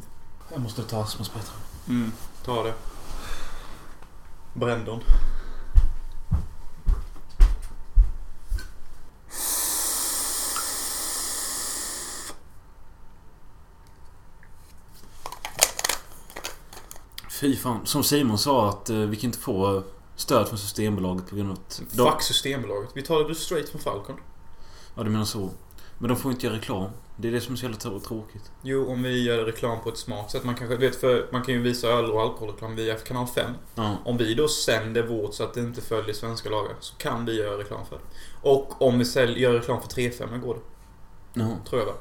[0.52, 1.56] Jag måste ta astmasprutan.
[1.90, 2.12] Mm,
[2.46, 2.74] ta det.
[4.54, 5.04] Brandon.
[17.30, 17.86] Fy fan.
[17.86, 19.84] Som Simon sa att eh, vi kan inte få
[20.16, 21.82] stöd från Systembolaget på grund av att...
[21.92, 22.90] de- Fuck Systembolaget.
[22.94, 24.16] Vi tar det straight från Falcon.
[24.96, 25.50] Ja, du menar så.
[25.98, 26.90] Men de får inte göra reklam.
[27.18, 28.52] Det är det som är så jävla trå- tråkigt.
[28.62, 30.44] Jo, om vi gör reklam på ett smart sätt.
[30.44, 33.52] Man kanske vet för man kan ju visa öl och alkoholreklam via kanal 5.
[33.76, 33.98] Ja.
[34.06, 37.38] Om vi då sänder vårt så att det inte följer svenska lagar så kan vi
[37.38, 38.02] göra reklam för det.
[38.50, 40.62] Och om vi sälj, gör reklam för 3-5 går det.
[41.42, 41.58] Ja.
[41.70, 41.94] Tror jag va?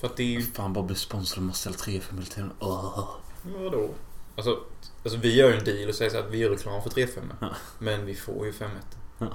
[0.00, 0.42] För att det är ju...
[0.42, 2.52] Fan, bara bli sponsrad av Marcel 3 för militären.
[2.60, 3.08] Åh.
[3.42, 3.88] Vadå?
[4.36, 4.58] Alltså,
[5.04, 7.08] alltså vi gör ju en deal och säger så att vi gör reklam för 3-5.
[7.40, 7.50] Ja.
[7.78, 8.70] Men vi får ju 5
[9.18, 9.26] Ja.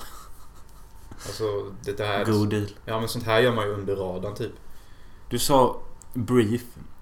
[1.25, 2.25] Alltså det där...
[2.25, 2.67] God deal.
[2.85, 4.51] Ja men sånt här gör man ju under radarn typ.
[5.29, 5.81] Du sa
[6.13, 6.61] Brief,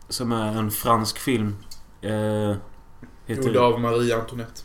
[0.09, 1.55] som är en fransk film.
[2.01, 2.55] Eh,
[3.28, 4.61] Gjord av Marie Antoinette.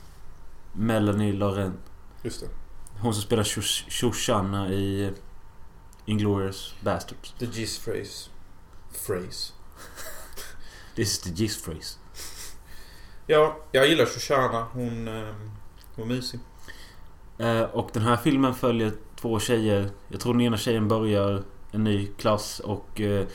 [0.73, 1.81] Melanie Laurent.
[2.23, 2.47] Just det.
[3.01, 5.13] Hon som spelar Shos- Shoshana i
[6.07, 7.35] Inglourious Bastards.
[7.39, 8.31] The Gist Phrase.
[9.07, 9.53] Phrase.
[10.95, 11.97] This is the gist phrase.
[13.31, 14.67] Ja, jag gillar Shoshana.
[14.73, 15.09] Hon...
[15.09, 15.35] Eh,
[15.97, 16.41] hon är mysig.
[17.39, 19.91] Eh, och den här filmen följer två tjejer.
[20.09, 23.27] Jag tror den ena tjejen börjar en ny klass och eh,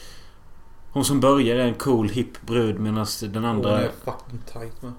[0.91, 4.81] hon som börjar är en cool hip brud medan den Hon andra, är fucking tight
[4.81, 4.91] med.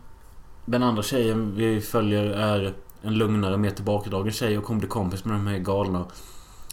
[0.65, 5.25] den andra tjejen vi följer är en lugnare, mer tillbakadragen tjej och hon blir kompis
[5.25, 6.05] med de här galna.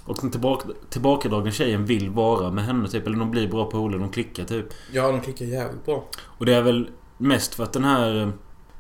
[0.06, 3.08] Och den tillbaka, tillbakadragna tjejen vill vara med henne typ.
[3.08, 4.66] Eller de blir bra polare, de klickar typ.
[4.92, 6.04] Ja, de klickar jävligt bra.
[6.24, 8.32] Och det är väl mest för att den här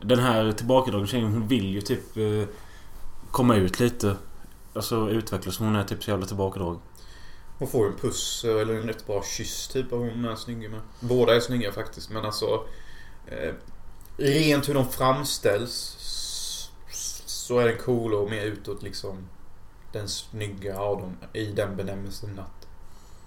[0.02, 2.48] Den här tillbakadragna tjejen hon vill ju typ eh,
[3.32, 4.16] Komma ut lite
[4.76, 5.60] Alltså utvecklas.
[5.60, 6.80] Hon är typ så jävla tillbakadragen.
[7.60, 10.70] Hon får en puss eh, eller en rätt bra kyss typ av hon är snygg
[10.70, 10.80] med.
[11.00, 12.66] Båda är snygga faktiskt men alltså...
[13.28, 13.54] Eh,
[14.18, 15.96] rent hur de framställs
[17.26, 19.18] så är den cool och mer utåt liksom.
[19.92, 22.68] Den snygga av dem i den benämningen att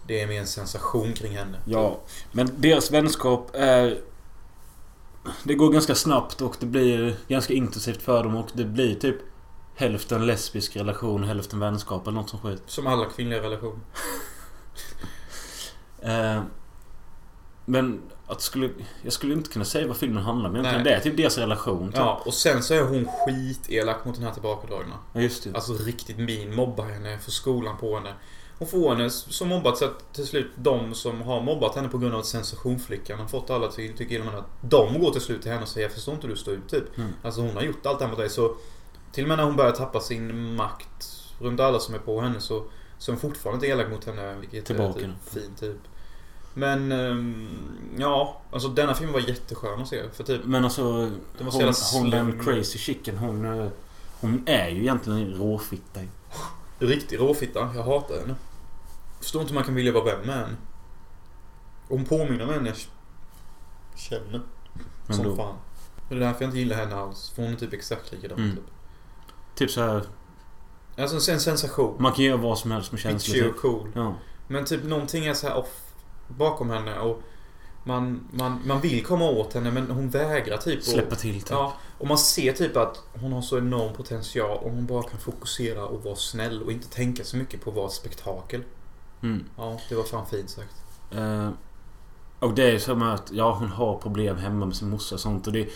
[0.06, 1.58] det är mer en sensation kring henne.
[1.64, 2.00] Ja.
[2.32, 4.00] Men deras vänskap är
[5.44, 9.16] Det går ganska snabbt och det blir ganska intensivt för dem och det blir typ
[9.78, 12.62] Hälften lesbisk relation, hälften vänskap eller något som skit.
[12.66, 13.80] Som alla kvinnliga relationer.
[16.00, 16.42] Eh,
[17.64, 18.70] men att skulle...
[19.02, 20.84] Jag skulle inte kunna säga vad filmen handlar om egentligen.
[20.84, 21.88] Det är typ deras relation.
[21.88, 21.96] Typ.
[21.96, 24.94] Ja, och sen så är hon skitelak mot den här tillbakadragna.
[25.12, 25.54] Ja, just det.
[25.54, 26.54] Alltså riktigt min.
[26.54, 28.12] Mobbar henne, får skolan på henne.
[28.58, 31.98] Hon får henne så mobbat så att till slut de som har mobbat henne på
[31.98, 35.42] grund av att sensationflickan har fått alla till tycka illa att De går till slut
[35.42, 36.98] till henne och säger jag förstår inte hur du står ut typ.
[36.98, 37.10] Mm.
[37.22, 38.54] Alltså hon har gjort allt det här mot dig så
[39.12, 41.08] Till och med när hon börjar tappa sin makt
[41.40, 42.64] runt alla som är på henne så
[42.98, 45.00] Så är hon fortfarande inte elak mot henne vilket Tillbaka.
[45.00, 45.10] är typ
[45.44, 45.76] fint typ.
[46.54, 47.48] Men ehm,
[47.98, 50.82] ja, alltså denna film var jätteskön att se för typ Men alltså...
[51.38, 53.60] Hon, hon den crazy chicken, hon...
[53.60, 53.68] eh,
[54.20, 56.00] Hon är ju egentligen en råfitta.
[56.78, 57.70] Riktig råfitta.
[57.74, 58.34] Jag hatar henne.
[59.20, 60.56] Förstår inte hur man kan vilja vara vän med henne.
[61.88, 62.76] Hon påminner om henne jag
[63.98, 64.40] känner.
[65.06, 65.56] Men Som då, fan.
[66.08, 67.30] Det är därför jag inte gillar henne alls.
[67.30, 68.38] För hon är typ exakt likadan.
[68.38, 68.56] Mm.
[68.56, 68.64] Typ.
[69.54, 70.02] typ så här.
[70.98, 71.96] Alltså en sensation.
[71.98, 73.34] Man kan göra vad som helst med känslor.
[73.34, 73.92] Bitchy och cool.
[73.94, 74.14] Ja.
[74.48, 75.82] Men typ någonting är så här off
[76.28, 77.22] bakom henne och
[77.86, 80.78] man, man, man vill komma åt henne men hon vägrar typ.
[80.78, 81.50] Och, Släppa till typ.
[81.50, 85.20] Ja, och man ser typ att hon har så enorm potential om hon bara kan
[85.20, 88.62] fokusera och vara snäll och inte tänka så mycket på ett spektakel.
[89.22, 89.44] Mm.
[89.56, 90.74] Ja, det var fan fint sagt.
[91.10, 91.50] Eh,
[92.38, 95.46] och det är som att, ja hon har problem hemma med sin morsa och sånt
[95.46, 95.68] och det...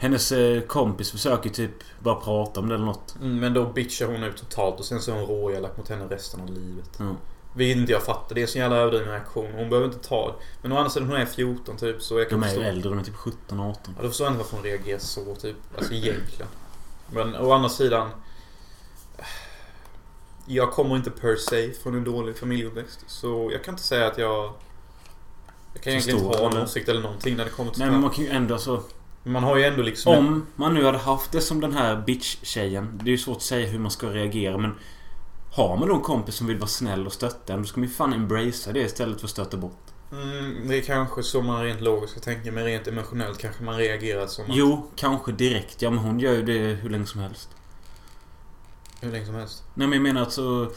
[0.00, 3.16] Hennes eh, kompis försöker typ bara prata om det eller något.
[3.20, 6.04] Mm, Men då bitchar hon ut totalt och sen så är hon råelak mot henne
[6.04, 6.90] resten av livet.
[6.98, 7.16] Ja.
[7.52, 8.34] Vilket inte jag fattar.
[8.34, 9.52] Det är så jävla överdriven reaktion.
[9.52, 10.44] Hon behöver inte ta det.
[10.62, 12.70] Men å andra sidan hon är 14 typ så jag kan De är ju förstå.
[12.70, 13.94] äldre, de är typ 17 18.
[13.96, 15.56] Ja, då förstår jag inte varför hon reagerar så typ.
[15.76, 16.48] Alltså egentligen.
[17.10, 18.10] Men å andra sidan.
[20.46, 23.04] Jag kommer inte per se från en dålig familjeuppväxt.
[23.06, 24.52] Så jag kan inte säga att jag...
[25.72, 28.00] Jag kan egentligen inte ha en åsikt eller någonting när det kommer till Nej men
[28.00, 28.82] man kan ju ändå alltså...
[29.22, 30.18] Man har ju ändå liksom...
[30.18, 33.00] Om man nu hade haft det som den här bitch-tjejen.
[33.02, 34.74] Det är ju svårt att säga hur man ska reagera men...
[35.52, 37.88] Har man då en kompis som vill vara snäll och stötta en, då ska man
[37.88, 39.88] ju fan embracea det istället för att stötta bort.
[40.12, 43.76] Mm, det är kanske så man rent logiskt ska tänka, men rent emotionellt kanske man
[43.76, 44.56] reagerar som att...
[44.56, 45.82] Jo, kanske direkt.
[45.82, 47.48] Ja men hon gör ju det hur länge som helst.
[49.00, 49.62] Hur länge som helst.
[49.74, 50.72] Nej men jag menar alltså...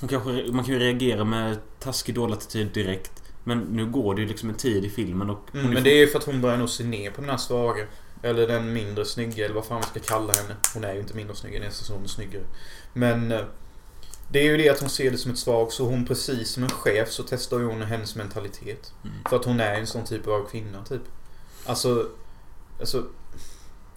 [0.00, 3.22] Hon kanske, man kan ju reagera med taskig dålig attityd direkt.
[3.44, 5.40] Men nu går det ju liksom en tid i filmen och...
[5.52, 7.30] hon Mm, men det är ju för att hon börjar nog se ner på den
[7.30, 7.84] här svaga.
[8.22, 10.56] Eller den mindre snygga, eller vad fan man ska kalla henne.
[10.74, 12.44] Hon är ju inte mindre snygg, nästan så hon är snyggare.
[12.92, 13.34] Men...
[14.30, 16.62] Det är ju det att hon ser det som ett svag, så hon precis som
[16.62, 18.92] en chef så testar ju hon hennes mentalitet.
[19.04, 19.16] Mm.
[19.28, 21.02] För att hon är en sån typ av kvinna, typ.
[21.66, 22.08] Alltså...
[22.80, 23.04] Alltså...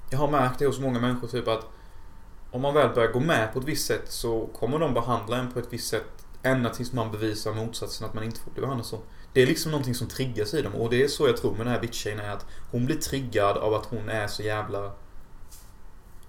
[0.09, 1.65] Jag har märkt det hos många människor, typ att...
[2.51, 5.51] Om man väl börjar gå med på ett visst sätt så kommer de behandla en
[5.51, 8.85] på ett visst sätt ända tills man bevisar motsatsen att man inte får bli behandlad
[8.85, 8.99] så.
[9.33, 11.65] Det är liksom någonting som triggas i dem och det är så jag tror med
[11.65, 14.91] den här bitch är att hon blir triggad av att hon är så jävla...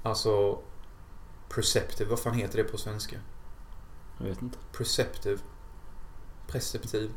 [0.03, 0.59] Alltså...
[1.49, 3.17] Perceptive, vad fan heter det på svenska?
[4.23, 4.59] Jag vet inte.
[4.77, 5.39] Perceptive.
[6.47, 7.11] Preceptiv.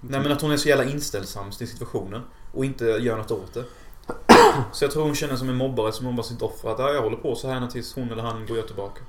[0.00, 2.22] Nej men att hon är så jävla inställsam till situationen
[2.52, 3.64] och inte gör något åt det.
[4.72, 6.68] Så jag tror hon känner som en mobbare som mobbar sitt offer.
[6.68, 9.02] Att "Ja, jag håller på så här tills hon eller han går tillbaka.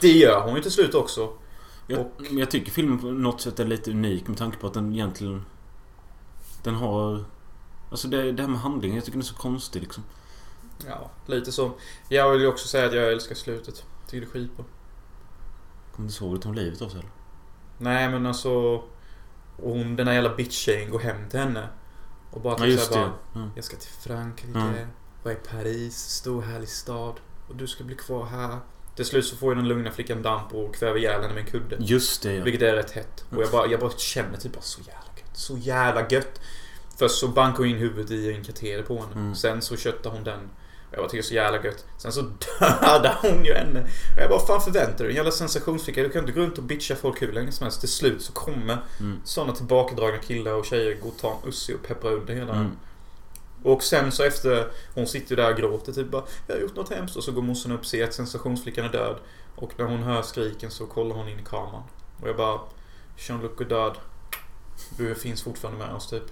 [0.00, 1.32] Det gör hon ju till slut också.
[1.86, 4.74] Jag, Och- jag tycker filmen på något sätt är lite unik med tanke på att
[4.74, 5.44] den egentligen...
[6.62, 7.24] Den har...
[7.90, 10.04] Alltså det, det här med handlingen, jag tycker den är så konstig liksom.
[10.86, 11.70] Ja, lite så.
[12.08, 13.84] Jag vill ju också säga att jag älskar slutet.
[14.06, 14.64] Tycker det är skitbra.
[15.96, 17.10] Kommer du ihåg det tog livet av sig eller?
[17.78, 18.82] Nej men alltså...
[19.56, 21.68] Hon, den här jävla bitch-tjejen går hem till henne.
[22.30, 23.50] Och bara Ja typ just såhär bara, Ja.
[23.54, 24.58] Jag ska till Frankrike.
[24.58, 24.86] Mm.
[25.22, 25.96] Vara i Paris.
[25.96, 27.14] Stor härlig stad.
[27.48, 28.58] Och du ska bli kvar här.
[28.96, 31.50] Till slut så får ju den lugna flickan damp och kväver ihjäl henne med en
[31.50, 31.76] kudde.
[31.80, 32.44] Just det ja.
[32.44, 33.24] Vilket är rätt hett.
[33.30, 35.36] Och jag bara, jag bara känner typ bara så jävla gött.
[35.36, 36.40] Så jävla gött.
[36.96, 39.12] Först så bankar hon in huvudet i en kateter på henne.
[39.14, 39.34] Mm.
[39.34, 40.50] Sen så köttar hon den.
[40.90, 41.84] Jag bara tycker så jävla gött.
[41.98, 42.20] Sen så
[42.60, 43.80] dödar hon ju henne.
[44.16, 45.10] Och jag bara, fan förväntar du dig?
[45.10, 46.02] En jävla sensationsflicka.
[46.02, 47.80] Du kan inte gå runt och bitcha folk hur länge som helst.
[47.80, 49.20] Till slut så kommer Mm.
[49.24, 52.54] sådana tillbakadragna killar och tjejer gå och ta en ussi och peppra under hela.
[52.54, 52.70] Mm.
[53.62, 56.76] Och sen så efter, hon sitter ju där och gråter typ bara Jag har gjort
[56.76, 59.16] något hemskt och så går morsan upp och ser att sensationsflickan är död.
[59.56, 61.82] Och när hon hör skriken så kollar hon in i kameran.
[62.22, 62.60] Och jag bara
[63.16, 63.94] Jean-Luc är död.
[64.96, 66.22] Du finns fortfarande med oss typ.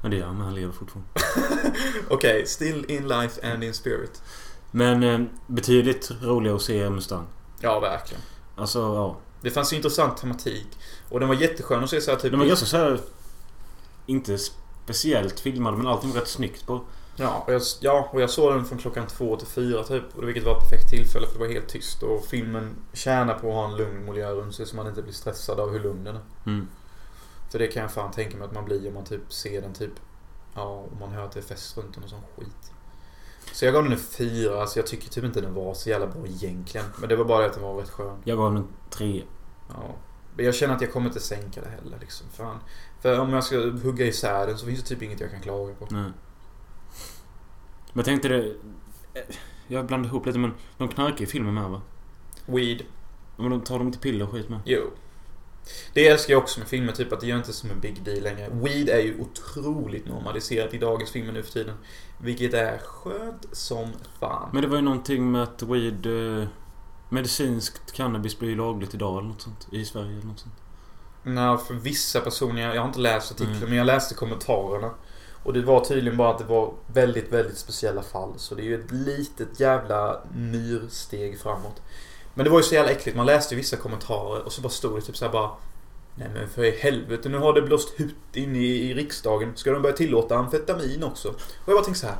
[0.00, 1.10] Men det gör han, men han lever fortfarande.
[2.08, 4.22] Okej, still in life and in spirit.
[4.70, 7.26] Men eh, betydligt roligare att se Mustang.
[7.60, 8.22] Ja, verkligen.
[8.56, 9.16] Alltså ja.
[9.40, 10.66] Det fanns ju intressant tematik.
[11.08, 12.30] Och den var jätteskön att se så här typ...
[12.30, 13.00] Den var ganska så här
[14.06, 14.38] Inte
[14.84, 16.80] speciellt filmad men allting var rätt snyggt på.
[17.16, 20.02] Ja och, jag, ja, och jag såg den från klockan två till fyra typ.
[20.14, 22.02] Vilket var ett perfekt tillfälle för det var helt tyst.
[22.02, 25.12] Och filmen tjänar på att ha en lugn miljö runt sig så man inte blir
[25.12, 26.22] stressad av hur lugn den är.
[26.46, 26.68] Mm.
[27.50, 29.72] För det kan jag fan tänka mig att man blir om man typ ser den
[29.72, 29.92] typ...
[30.54, 32.72] Ja, om man hör att det är fest runt den och sån skit.
[33.52, 34.60] Så jag gav den en fyra.
[34.60, 36.86] Alltså jag tycker typ inte den var så jävla bra egentligen.
[36.98, 38.18] Men det var bara att den var rätt skön.
[38.24, 39.24] Jag gav den en tre.
[39.68, 39.94] Ja.
[40.36, 42.26] Men jag känner att jag kommer inte sänka det heller liksom.
[42.32, 42.58] Fan.
[43.00, 45.74] För om jag ska hugga isär den så finns det typ inget jag kan klaga
[45.74, 45.86] på.
[45.90, 46.02] Nej.
[46.02, 46.12] Men
[47.94, 48.54] jag tänkte det...
[49.66, 51.82] Jag blandade ihop lite men de knarkar i filmen med va?
[52.46, 52.82] Weed.
[53.36, 54.60] Men de tar de inte piller och skit med?
[54.64, 54.90] Jo.
[55.94, 58.22] Det älskar jag också med filmer, typ att det gör inte som en big deal
[58.22, 58.48] längre.
[58.52, 61.74] Weed är ju otroligt normaliserat i dagens filmer nu för tiden.
[62.18, 63.88] Vilket är skönt som
[64.20, 64.50] fan.
[64.52, 66.06] Men det var ju någonting med att weed...
[66.40, 66.46] Eh,
[67.08, 69.68] medicinskt cannabis blir ju lagligt idag eller något sånt.
[69.72, 70.54] I Sverige eller något sånt.
[71.22, 73.68] Nej, för vissa personer, jag har inte läst artikeln, Mm.
[73.68, 74.90] men jag läste kommentarerna.
[75.42, 78.32] Och det var tydligen bara att det var väldigt, väldigt speciella fall.
[78.36, 81.82] Så det är ju ett litet jävla myrsteg framåt.
[82.34, 83.16] Men det var ju så jävla äckligt.
[83.16, 85.50] Man läste ju vissa kommentarer och så bara stod det typ så här bara
[86.14, 89.56] Nej men för i helvete, nu har det blåst ut in i, i riksdagen.
[89.56, 91.28] Ska de börja tillåta amfetamin också?
[91.28, 92.18] Och jag bara tänker så här.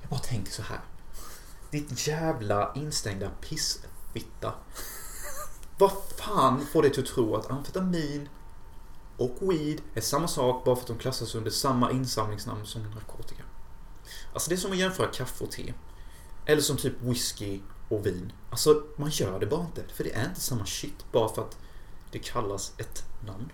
[0.00, 0.80] Jag bara tänker så här.
[1.70, 4.52] Ditt jävla instängda pissfitta.
[5.78, 8.28] Vad fan får dig till att tro att amfetamin
[9.16, 13.42] och weed är samma sak bara för att de klassas under samma insamlingsnamn som narkotika?
[14.32, 15.74] Alltså det är som att jämföra kaffe och te.
[16.46, 17.60] Eller som typ whisky
[17.94, 18.32] och vin.
[18.50, 19.82] Alltså man gör det bara inte.
[19.94, 21.56] För det är inte samma shit bara för att
[22.10, 23.52] det kallas ett namn.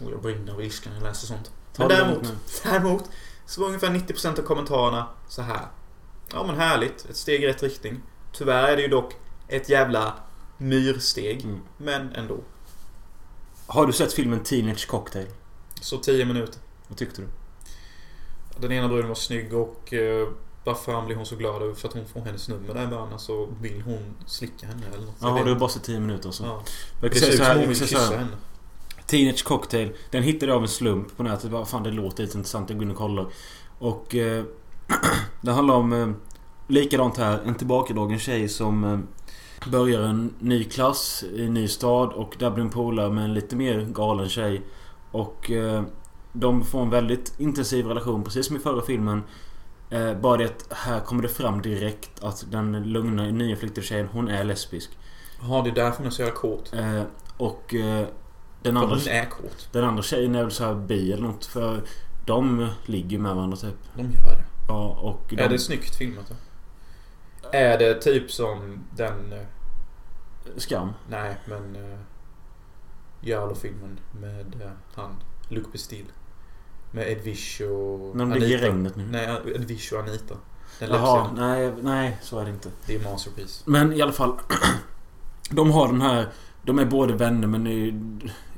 [0.00, 1.50] Och jag brinner av ilska när jag läser sånt.
[1.76, 3.04] Men däremot, däremot
[3.46, 5.68] så var ungefär 90% av kommentarerna så här.
[6.32, 8.00] Ja men härligt, ett steg i rätt riktning.
[8.32, 9.16] Tyvärr är det ju dock
[9.48, 10.14] ett jävla
[10.58, 11.44] myrsteg.
[11.44, 11.60] Mm.
[11.76, 12.38] Men ändå.
[13.66, 15.26] Har du sett filmen Teenage Cocktail?
[15.80, 16.60] Så 10 minuter.
[16.88, 17.28] Vad tyckte du?
[18.60, 19.94] Den ena bruden var snygg och
[20.68, 22.86] bara fan blir hon så glad över för att hon får hennes nummer där i
[22.86, 23.18] början.
[23.18, 25.16] Så vill hon slicka henne eller något.
[25.20, 25.54] Ja, har inte.
[25.54, 26.44] bara sett 10 minuter så.
[26.44, 26.62] Ja.
[27.00, 28.36] Det ser ut så som hon vill kyssa så henne.
[29.06, 29.92] Teenage Cocktail.
[30.10, 31.50] Den hittade jag av en slump på nätet.
[31.50, 32.70] Bara, fan det låter lite intressant.
[32.70, 33.26] Jag går in och kollar.
[33.78, 34.14] Och...
[34.14, 34.44] Eh,
[35.40, 35.92] det handlar om...
[35.92, 36.08] Eh,
[36.66, 37.40] likadant här.
[37.46, 42.12] En tillbakadragen tjej som eh, börjar en ny klass i en ny stad.
[42.12, 44.62] Och där blir en polare med en lite mer galen tjej.
[45.10, 45.50] Och...
[45.50, 45.82] Eh,
[46.32, 49.22] de får en väldigt intensiv relation, precis som i förra filmen.
[49.90, 54.28] Eh, bara det att här kommer det fram direkt att den lugna flicktiga tjejen, hon
[54.28, 54.90] är lesbisk.
[55.40, 56.74] Jaha, det är därför hon är så jävla kåt.
[56.74, 57.02] Eh,
[57.36, 57.74] och...
[57.74, 58.06] Eh,
[58.62, 58.96] den andra...
[58.96, 59.68] hon är kåt.
[59.72, 61.82] Den andra tjejen är väl så här bi eller något för
[62.26, 63.76] de ligger med varandra typ.
[63.94, 64.44] De gör det.
[64.68, 66.34] Ja och de, Är det snyggt filmat då?
[67.52, 69.32] Är det typ som den...
[69.32, 69.38] eh,
[70.56, 70.92] Skam?
[71.08, 71.76] Nej, men...
[71.76, 71.98] Uh,
[73.20, 75.16] Jarlo-filmen med eh, han,
[75.48, 76.04] Luc Bestil.
[76.90, 79.06] Med Ed Wish och När de ligger i regnet nu?
[79.10, 80.34] Nej, Ed Wish och Anita.
[80.78, 82.68] Den Jaha, nej, nej så är det inte.
[82.86, 83.62] Det är Masterpiece.
[83.64, 84.32] Men i alla fall.
[85.50, 86.28] De har den här...
[86.62, 87.90] De är båda vänner men det.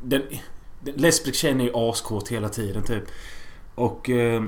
[0.03, 0.23] Den,
[0.81, 3.05] den lesbiska tjejen är ju askåt hela tiden typ.
[3.75, 4.11] Och...
[4.11, 4.43] Eh,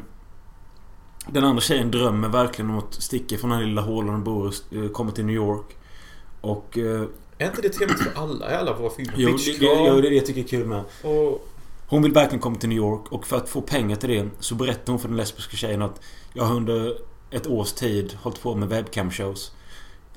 [1.27, 4.55] den andra tjejen drömmer verkligen om att sticka från den här lilla hålan de bor
[4.71, 5.77] i, eh, komma till New York.
[6.41, 6.79] Och...
[6.79, 7.05] Eh,
[7.39, 9.15] Är inte det temat för alla i alla våra filmer?
[9.17, 10.85] jo, det, det, jo, det är det jag tycker är kul med.
[11.03, 11.49] och...
[11.87, 14.55] Hon vill verkligen komma till New York och för att få pengar till det så
[14.55, 16.01] berättar hon för den lesbiska tjejen att
[16.33, 16.97] jag har under
[17.31, 19.51] ett års tid hållit på med webcam-shows.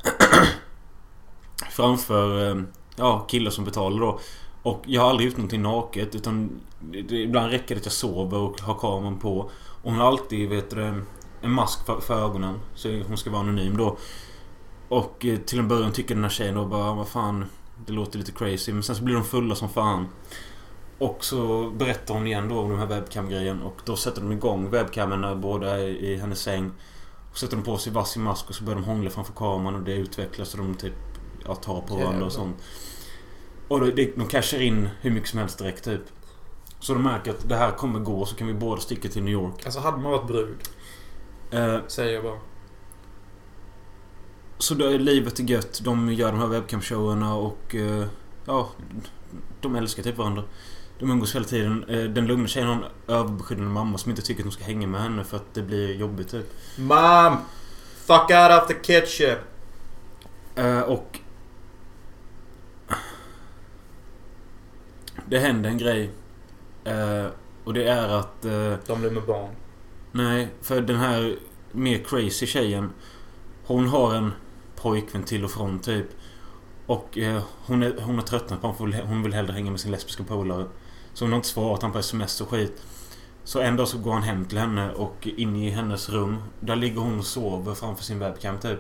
[1.72, 2.63] Framför eh,
[2.95, 4.20] ja, killar som betalar då.
[4.61, 6.61] Och jag har aldrig gjort någonting naket utan
[7.09, 9.39] ibland räcker det att jag sover och har kameran på.
[9.84, 11.03] Och hon har alltid vet du,
[11.41, 12.59] en mask för, för ögonen.
[12.76, 13.97] Så hon ska vara anonym då.
[14.88, 17.45] Och eh, till en början tycker den här tjejen då bara ah, vad fan
[17.86, 20.07] Det låter lite crazy men sen så blir de fulla som fan.
[20.97, 24.69] Och så berättar hon igen då om den här webcam-grejen och då sätter de igång
[24.69, 26.71] webcamen båda i hennes säng.
[27.31, 29.81] Och sätter de på sig varsin mask och så börjar de hångla framför kameran och
[29.81, 30.93] det utvecklas och de typ
[31.45, 32.57] ja, tar på varandra och sånt.
[33.67, 36.01] Och det, de cashar in hur mycket som helst direkt typ.
[36.79, 39.33] Så de märker att det här kommer gå så kan vi båda sticka till New
[39.33, 39.65] York.
[39.65, 40.57] Alltså hade man varit brud,
[41.51, 42.39] Eh, säger jag bara.
[44.57, 45.81] så då är livet är gött.
[45.83, 47.75] De gör de här webcam-showerna och...
[47.75, 48.05] Eh,
[48.45, 48.69] ja,
[49.61, 50.43] de älskar typ varandra.
[50.99, 51.83] De umgås hela tiden.
[51.89, 54.87] Eh, den lugna tjejen har en överbeskyddande mamma som inte tycker att hon ska hänga
[54.87, 56.53] med henne för att det blir jobbigt typ.
[56.77, 57.37] Mom!
[57.95, 59.39] Fuck out of the ketchup!
[60.55, 61.19] Eh, och...
[65.25, 66.11] Det händer en grej.
[66.83, 67.25] Eh,
[67.63, 68.45] och det är att...
[68.45, 69.49] Eh, De blir med barn.
[70.11, 71.35] nej, för den här
[71.71, 72.89] mer crazy tjejen.
[73.65, 74.31] Hon har en
[74.75, 76.05] pojkvän till och från typ.
[76.85, 78.91] Och eh, hon, är, hon har tröttnat på honom.
[78.93, 80.65] för Hon vill hellre hänga med sin lesbiska polare.
[81.16, 82.82] Så hon har inte svarat honom på sms och skit.
[83.43, 86.38] Så en dag så går han hem till henne och in i hennes rum.
[86.59, 88.80] Där ligger hon och sover framför sin webcam typ.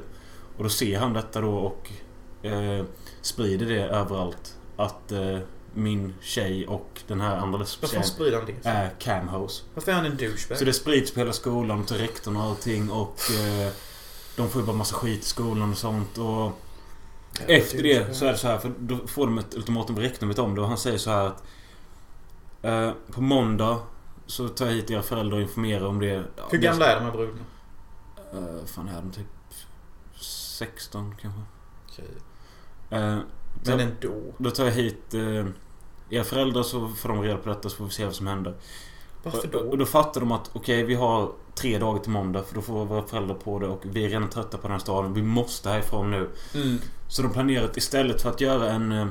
[0.57, 1.91] Och då ser han detta då och
[2.45, 2.85] eh,
[3.21, 4.57] sprider det överallt.
[4.77, 5.39] Att eh,
[5.73, 9.63] min tjej och den här andra lesbiska tjejen sprider han det är camhoes.
[9.73, 10.57] Varför är han en douchebag?
[10.57, 13.71] Så det sprids på hela skolan till rektorn och allting och eh,
[14.35, 16.51] de får ju bara massa skit i skolan och sånt och
[17.47, 20.29] efter det så är det så här för då får de ett ultimatum från rektorn
[20.29, 21.43] vet om det och han säger så här att
[22.65, 23.77] eh, På måndag
[24.25, 26.07] så tar jag hit era föräldrar och informerar om det.
[26.35, 27.39] Ja, Hur gamla är de här brudarna?
[28.33, 29.25] Eh, fan är de typ
[30.19, 31.41] 16 kanske?
[31.91, 32.05] Okej.
[32.89, 33.17] Eh,
[33.65, 34.13] Men ändå.
[34.37, 35.45] Då tar jag hit eh,
[36.09, 38.53] era föräldrar så får de reda på detta så får vi se vad som händer.
[39.23, 39.75] Varför Och, och då?
[39.75, 43.03] då fattar de att okej, vi har tre dagar till måndag för då får våra
[43.03, 45.13] föräldrar på det och vi är redan trötta på den här staden.
[45.13, 46.29] Vi måste härifrån nu.
[46.55, 46.77] Mm.
[47.07, 49.07] Så de planerar att istället för att göra en, eh,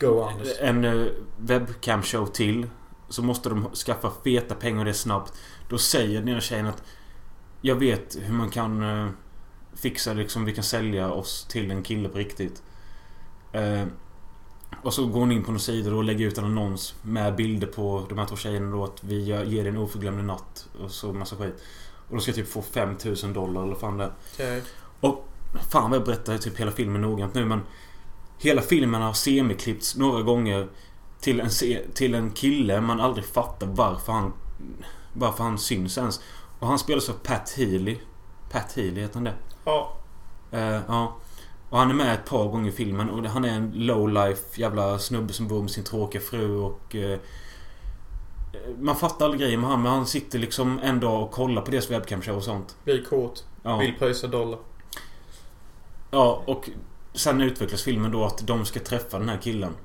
[0.00, 0.48] Go Anders.
[0.60, 1.06] en eh,
[1.38, 2.66] webcam-show till
[3.08, 5.32] så måste de skaffa feta pengar och det snabbt.
[5.68, 6.82] Då säger den ena tjejen att
[7.60, 9.08] jag vet hur man kan eh,
[9.74, 12.62] fixa liksom, vi kan sälja oss till en kille på riktigt.
[13.52, 13.84] Eh,
[14.82, 17.66] och så går hon in på någon sida och lägger ut en annons med bilder
[17.66, 21.12] på de här två tjejerna då att vi ger dig en oförglömlig natt och så
[21.12, 21.62] massa skit.
[22.08, 24.12] Och de ska typ få 5000 dollar eller fan det är.
[24.34, 24.62] Okej.
[25.70, 27.60] Fan vad jag berättar typ hela filmen noggrant nu men
[28.42, 30.68] Hela filmen har semiklippts några gånger
[31.20, 31.50] till en,
[31.94, 34.32] till en kille man aldrig fattar varför han
[35.12, 36.20] Varför han syns ens.
[36.58, 37.98] Och han spelas av Pat Healy.
[38.50, 39.34] Pat Healy heter han det?
[39.64, 39.96] Ja.
[40.50, 41.16] Eh, ja.
[41.70, 44.60] Och han är med ett par gånger i filmen och han är en low life
[44.60, 46.94] jävla snubbe som bor med sin tråkiga fru och...
[46.96, 47.18] eh,
[48.80, 51.70] Man fattar all grejer med han men han sitter liksom en dag och kollar på
[51.70, 52.76] deras webcam-show och sånt.
[52.84, 53.44] Blir kåt.
[53.62, 53.76] Ja.
[53.78, 54.58] Vill pröjsa dollar.
[56.10, 56.70] Ja, och
[57.14, 59.76] sen utvecklas filmen då att de ska träffa den här killen.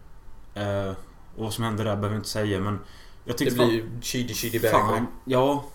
[0.53, 0.89] Eh,
[1.35, 2.79] och vad som händer där behöver jag inte säga men...
[3.25, 4.59] Jag Det tyckte blir ju cheedy cheedy.
[4.59, 5.65] Fan, ja.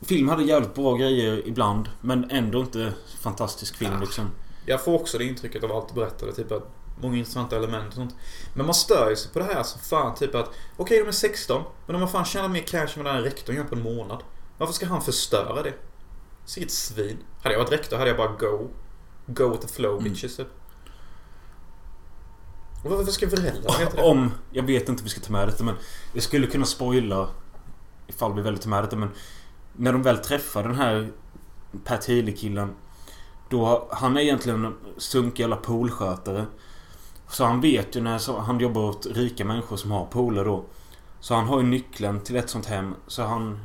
[0.00, 4.00] Film hade jävligt bra grejer ibland men ändå inte fantastisk film Ah.
[4.00, 4.30] liksom.
[4.66, 6.32] Jag får också det intrycket av allt du berättade.
[6.32, 6.68] Typ att
[7.00, 8.14] många intressanta element och sånt.
[8.54, 10.14] Men man stör ju sig på det här som fan.
[10.14, 11.62] Typ att okej, de är 16.
[11.86, 13.82] Men de har fan tjänat mer cash än vad den här rektorn gör på en
[13.82, 14.22] månad.
[14.58, 15.72] Varför ska han förstöra det?
[16.44, 17.16] Sitt svin.
[17.42, 18.68] Hade jag varit rektor hade jag bara go.
[19.26, 20.04] Go with the flow Mm.
[20.04, 20.48] bitches typ.
[22.84, 24.02] Och varför ska föräldrarna veta det?
[24.02, 25.74] Om, jag vet inte om vi ska ta med detta men
[26.12, 27.28] jag skulle kunna spoila
[28.06, 29.08] ifall vi väljer ta med detta men
[29.72, 31.08] när de väl träffar den här
[31.84, 32.74] Pat Healy-killen
[33.48, 36.46] då, han är egentligen en sunkig jävla poolskötare.
[37.28, 40.64] Så han vet ju när han jobbar åt rika människor som har pooler då.
[41.20, 42.94] Så han har ju nyckeln till ett sånt hem.
[43.06, 43.60] Så han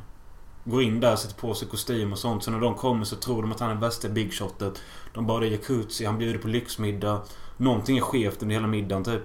[0.64, 2.44] går in där, sätter på sig kostym och sånt.
[2.44, 4.82] Så när de kommer så tror de att han är bästa big shotet.
[5.14, 7.22] De badar i jacuzzi, han bjuder på lyxmiddag.
[7.56, 9.22] Någonting är skevt under hela middagen typ.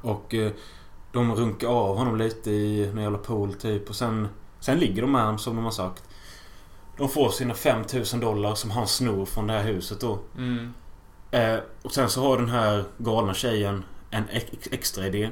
[0.00, 0.52] Och eh,
[1.12, 3.88] de runkar av honom lite i någon jävla pool typ.
[3.88, 4.28] Och sen,
[4.60, 6.02] sen ligger de med honom som de har sagt.
[6.96, 10.18] De får sina 5000 dollar som han snor från det här huset då.
[10.36, 10.74] Mm.
[11.30, 15.30] Eh, och sen så har den här galna tjejen en ex- extra idé.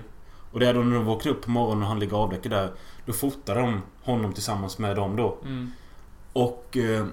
[0.57, 2.73] Och det är då när de vaknar upp på morgonen och han ligger avdäckad där.
[3.07, 5.39] Då fotar de honom tillsammans med dem då.
[5.43, 5.71] Mm.
[6.33, 7.07] Och eh,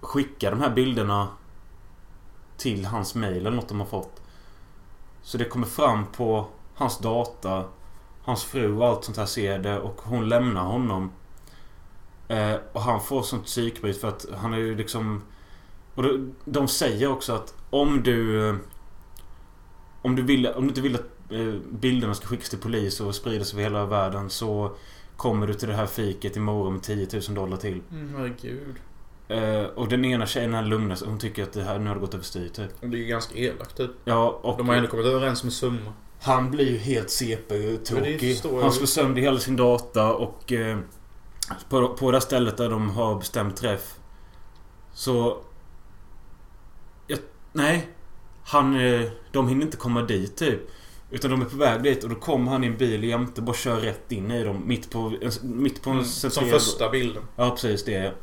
[0.00, 1.28] skickar de här bilderna
[2.56, 4.22] till hans mail eller något de har fått.
[5.22, 7.64] Så det kommer fram på hans data.
[8.22, 11.10] Hans fru och allt sånt här ser det och hon lämnar honom.
[12.28, 15.22] Eh, och han får sånt psykbryt för att han är ju liksom...
[15.94, 18.48] Och de, de säger också att om du...
[18.48, 18.56] eh,
[20.02, 21.21] Om du, vill, om du inte vill att
[21.70, 24.76] bilderna ska skickas till polis och spridas över hela världen så
[25.16, 27.80] kommer du till det här fiket imorgon med 10 000 dollar till.
[27.90, 28.76] Mm, herregud.
[29.28, 32.00] Eh, och den ena tjejen är lugna Hon tycker att det här nu har det
[32.00, 32.70] gått överstyr typ.
[32.80, 33.90] Det är ju ganska elakt typ.
[34.04, 35.92] Ja, och De har ändå kommit överens med summa.
[36.22, 38.40] han blir ju helt CP-tokig.
[38.44, 38.70] jag Han ju.
[38.70, 40.52] slår sönder hela sin data och...
[40.52, 40.78] Eh,
[41.68, 43.94] på, på det här stället där de har bestämt träff.
[44.92, 45.38] Så...
[47.06, 47.16] Ja,
[47.52, 47.88] nej.
[48.44, 48.80] Han...
[48.80, 50.60] Eh, de hinner inte komma dit typ.
[51.12, 53.44] Utan de är på väg dit och då kommer han i en bil jämte och
[53.44, 54.62] bara kör rätt in i dem.
[54.66, 57.22] Mitt på, mitt på en Mm, som första bilden.
[57.36, 58.14] Ja, precis det.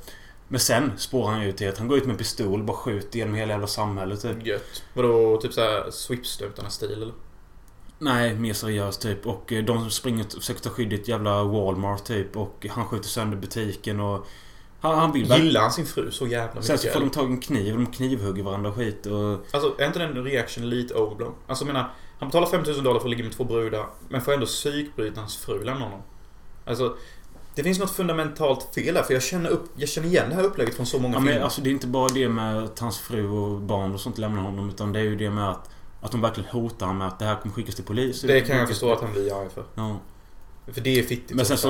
[0.47, 2.77] Men sen spårar han ju till att han går ut med en pistol och bara
[2.77, 4.45] skjuter genom hela jävla samhället typ.
[4.45, 4.83] Gött.
[4.93, 7.13] Vadå, typ såhär swipstötarna-stil eller?
[7.99, 9.27] Nej, mer seriöst typ.
[9.27, 12.37] Och eh, de springer och försöker ta skydd i ett jävla Walmart typ.
[12.37, 14.27] Och han skjuter sönder butiken och...
[14.81, 15.43] Han, han vill väl...
[15.43, 16.79] Gillar han sin fru så jävla Sen mycket?
[16.79, 19.31] så får de tag i en kniv och de knivhugger varandra och skit och...
[19.51, 21.33] Alltså, är inte den reaction lite overblown?
[21.47, 24.33] Alltså, jag menar, han betalar 5000 dollar för att ligga med två brudar, men får
[24.33, 26.01] ändå psykbryta hans fru lämna honom.
[26.65, 26.95] Alltså,
[27.55, 30.43] det finns något fundamentalt fel där, för jag känner, upp, jag känner igen det här
[30.43, 31.33] upplägget från så många Ja, filmer.
[31.33, 34.17] men alltså det är inte bara det med att hans fru och barn och sånt
[34.17, 34.69] lämnar honom.
[34.69, 35.69] Utan det är ju det med att...
[36.01, 38.21] Att de verkligen hotar honom med att det här kommer skickas till polis.
[38.21, 39.63] det kan jag förstå att han blir arg för.
[39.75, 39.97] Ja.
[40.73, 41.35] För det är fittigt.
[41.35, 41.67] Men sen så...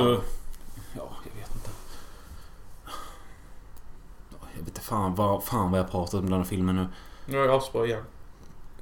[0.98, 1.70] Ja, jag vet inte.
[2.86, 6.88] Ja, Jag vet inte fan vad, fan vad jag pratat om den här filmen nu.
[7.26, 8.04] Nu är jag asbra igen.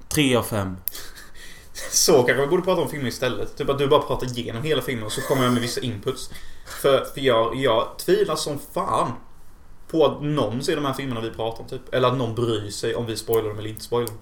[0.07, 0.77] Tre av fem.
[1.91, 3.57] Så kanske vi borde prata om filmen istället.
[3.57, 6.29] Typ att du bara pratar igenom hela filmen och så kommer jag med vissa inputs.
[6.81, 9.11] För, för jag, jag tvivlar som fan
[9.87, 11.93] på att någon ser de här filmerna vi pratar om typ.
[11.93, 14.17] Eller att någon bryr sig om vi spoilar dem eller inte spoilar dem.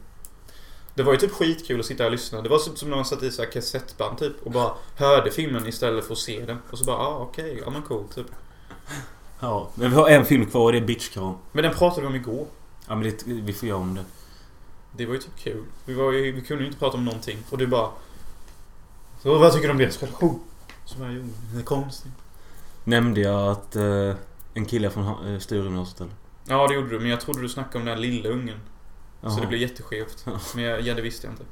[0.95, 2.41] Det var ju typ skitkul att sitta här och lyssna.
[2.41, 5.32] Det var som som när man satt i så här kassettband typ och bara hörde
[5.32, 6.58] filmen istället för att se den.
[6.72, 8.28] Och så bara, ah okej, ja men cool typ.
[9.39, 11.34] Ja, men vi har en film kvar och det är Bitchkram.
[11.51, 12.45] Men den pratade vi om igår.
[12.88, 14.06] Ja men det, vi får göra om det.
[14.98, 15.66] Det var ju typ kul.
[15.86, 17.38] Vi, var ju, vi kunde ju inte prata om någonting.
[17.50, 17.89] Och du bara...
[19.24, 20.39] Så vad tycker du om deras relation?
[20.86, 21.28] Som jag gjorde.
[21.52, 22.12] Den är konstig.
[22.84, 24.16] Nämnde jag att eh,
[24.54, 26.10] en kille från eh, Sturegymnasiet?
[26.48, 27.00] Ja, det gjorde du.
[27.00, 28.60] Men jag trodde du snackade om den här lilla ungen.
[29.22, 29.41] Så Jaha.
[29.41, 30.26] det blev jätteskevt.
[30.56, 31.46] Men jag, ja, det visste jag inte.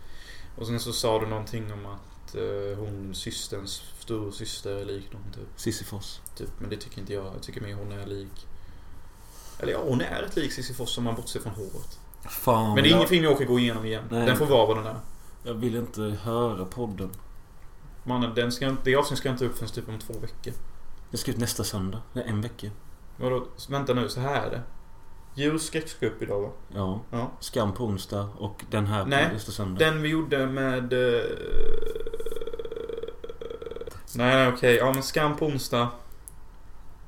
[0.55, 5.33] Och sen så sa du någonting om att eh, hon, systerns storasyster är lik någon
[5.33, 5.47] typ.
[5.55, 6.21] Sisyfos.
[6.35, 6.49] typ.
[6.59, 7.25] Men det tycker inte jag.
[7.25, 8.47] Jag tycker mer hon är lik...
[9.59, 11.99] Eller ja, hon är rätt lik Sisyfos om man bortser från håret.
[12.29, 12.73] Fan.
[12.73, 14.03] Men det är jag, ingen film jag åker gå igenom igen.
[14.09, 14.25] Nej.
[14.25, 14.95] Den får vara vad den är.
[15.43, 17.09] jag vill inte höra podden.
[18.03, 20.53] Mannen, den ska, det avsnittet ska inte upp förrän typ om två veckor.
[21.11, 22.01] Jag ska ut nästa söndag.
[22.13, 22.67] Det är en vecka.
[23.17, 23.45] Vadå?
[23.69, 24.61] Vänta nu, så här är det.
[25.35, 26.49] Julskräck ska upp idag va?
[26.75, 27.01] Ja.
[27.11, 27.31] Ja.
[27.39, 29.79] Skam på onsdag och den här Nej, på nästa söndag.
[29.85, 30.93] Den vi gjorde med...
[30.93, 31.21] eh,
[34.15, 34.75] Nej, nej okej.
[34.75, 35.87] Ja men Skam på onsdag.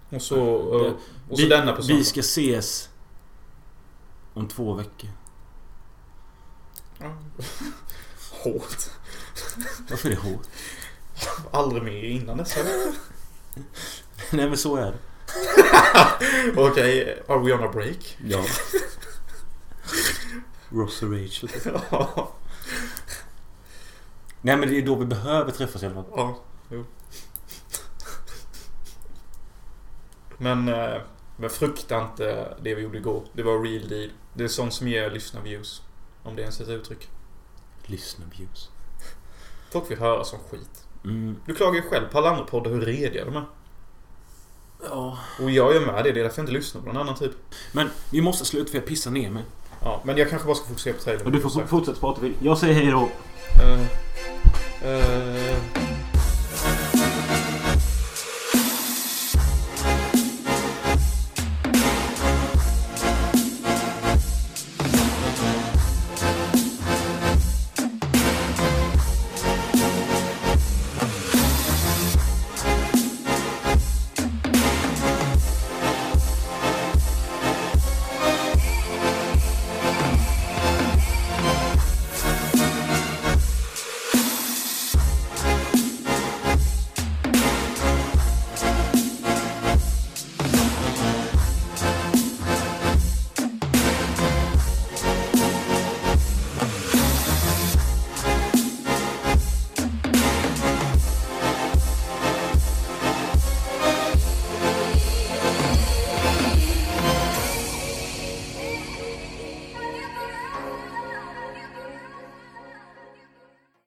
[0.10, 0.36] Och så...
[0.80, 0.94] Det- eh,
[1.30, 1.98] och så vi, denna på söndag.
[1.98, 2.90] Vi ska ses
[4.36, 5.10] om två veckor.
[6.98, 7.14] Ja.
[8.44, 8.90] Hårt.
[9.90, 10.48] Varför är det hårt?
[11.52, 12.58] aldrig mer innan dess?
[14.32, 14.98] Nej men så är det.
[16.62, 18.18] Okej, are we on a break?
[18.26, 18.46] Ja.
[20.70, 21.50] Ross och Rachel.
[21.92, 22.32] ja.
[24.42, 26.06] Nej men det är då vi behöver träffas i alla fall.
[26.16, 26.86] Ja, jo.
[30.38, 31.02] Men, eh,
[31.38, 33.24] men frukta inte det vi gjorde igår.
[33.34, 34.10] Det var real deal.
[34.38, 35.82] Det är sånt som ger lyssnarviews.
[36.24, 37.10] Om det ens är ett uttryck.
[37.86, 38.70] Lyssna views.
[39.72, 40.86] Folk vill höra som skit.
[41.04, 41.36] Mm.
[41.46, 43.46] Du klagar ju själv på alla andra poddar hur rediga de är.
[44.84, 45.18] Ja.
[45.42, 46.12] Och jag är med det.
[46.12, 47.32] Det är därför jag inte lyssnar på någon annan typ.
[47.72, 49.44] Men vi måste sluta för jag pissar ner mig.
[49.82, 51.26] Ja, men jag kanske bara ska fokusera på trailern.
[51.26, 52.22] Och du får fortsätta prata.
[52.40, 53.10] Jag säger hej då.
[53.64, 53.82] Eh,
[54.90, 55.85] eh,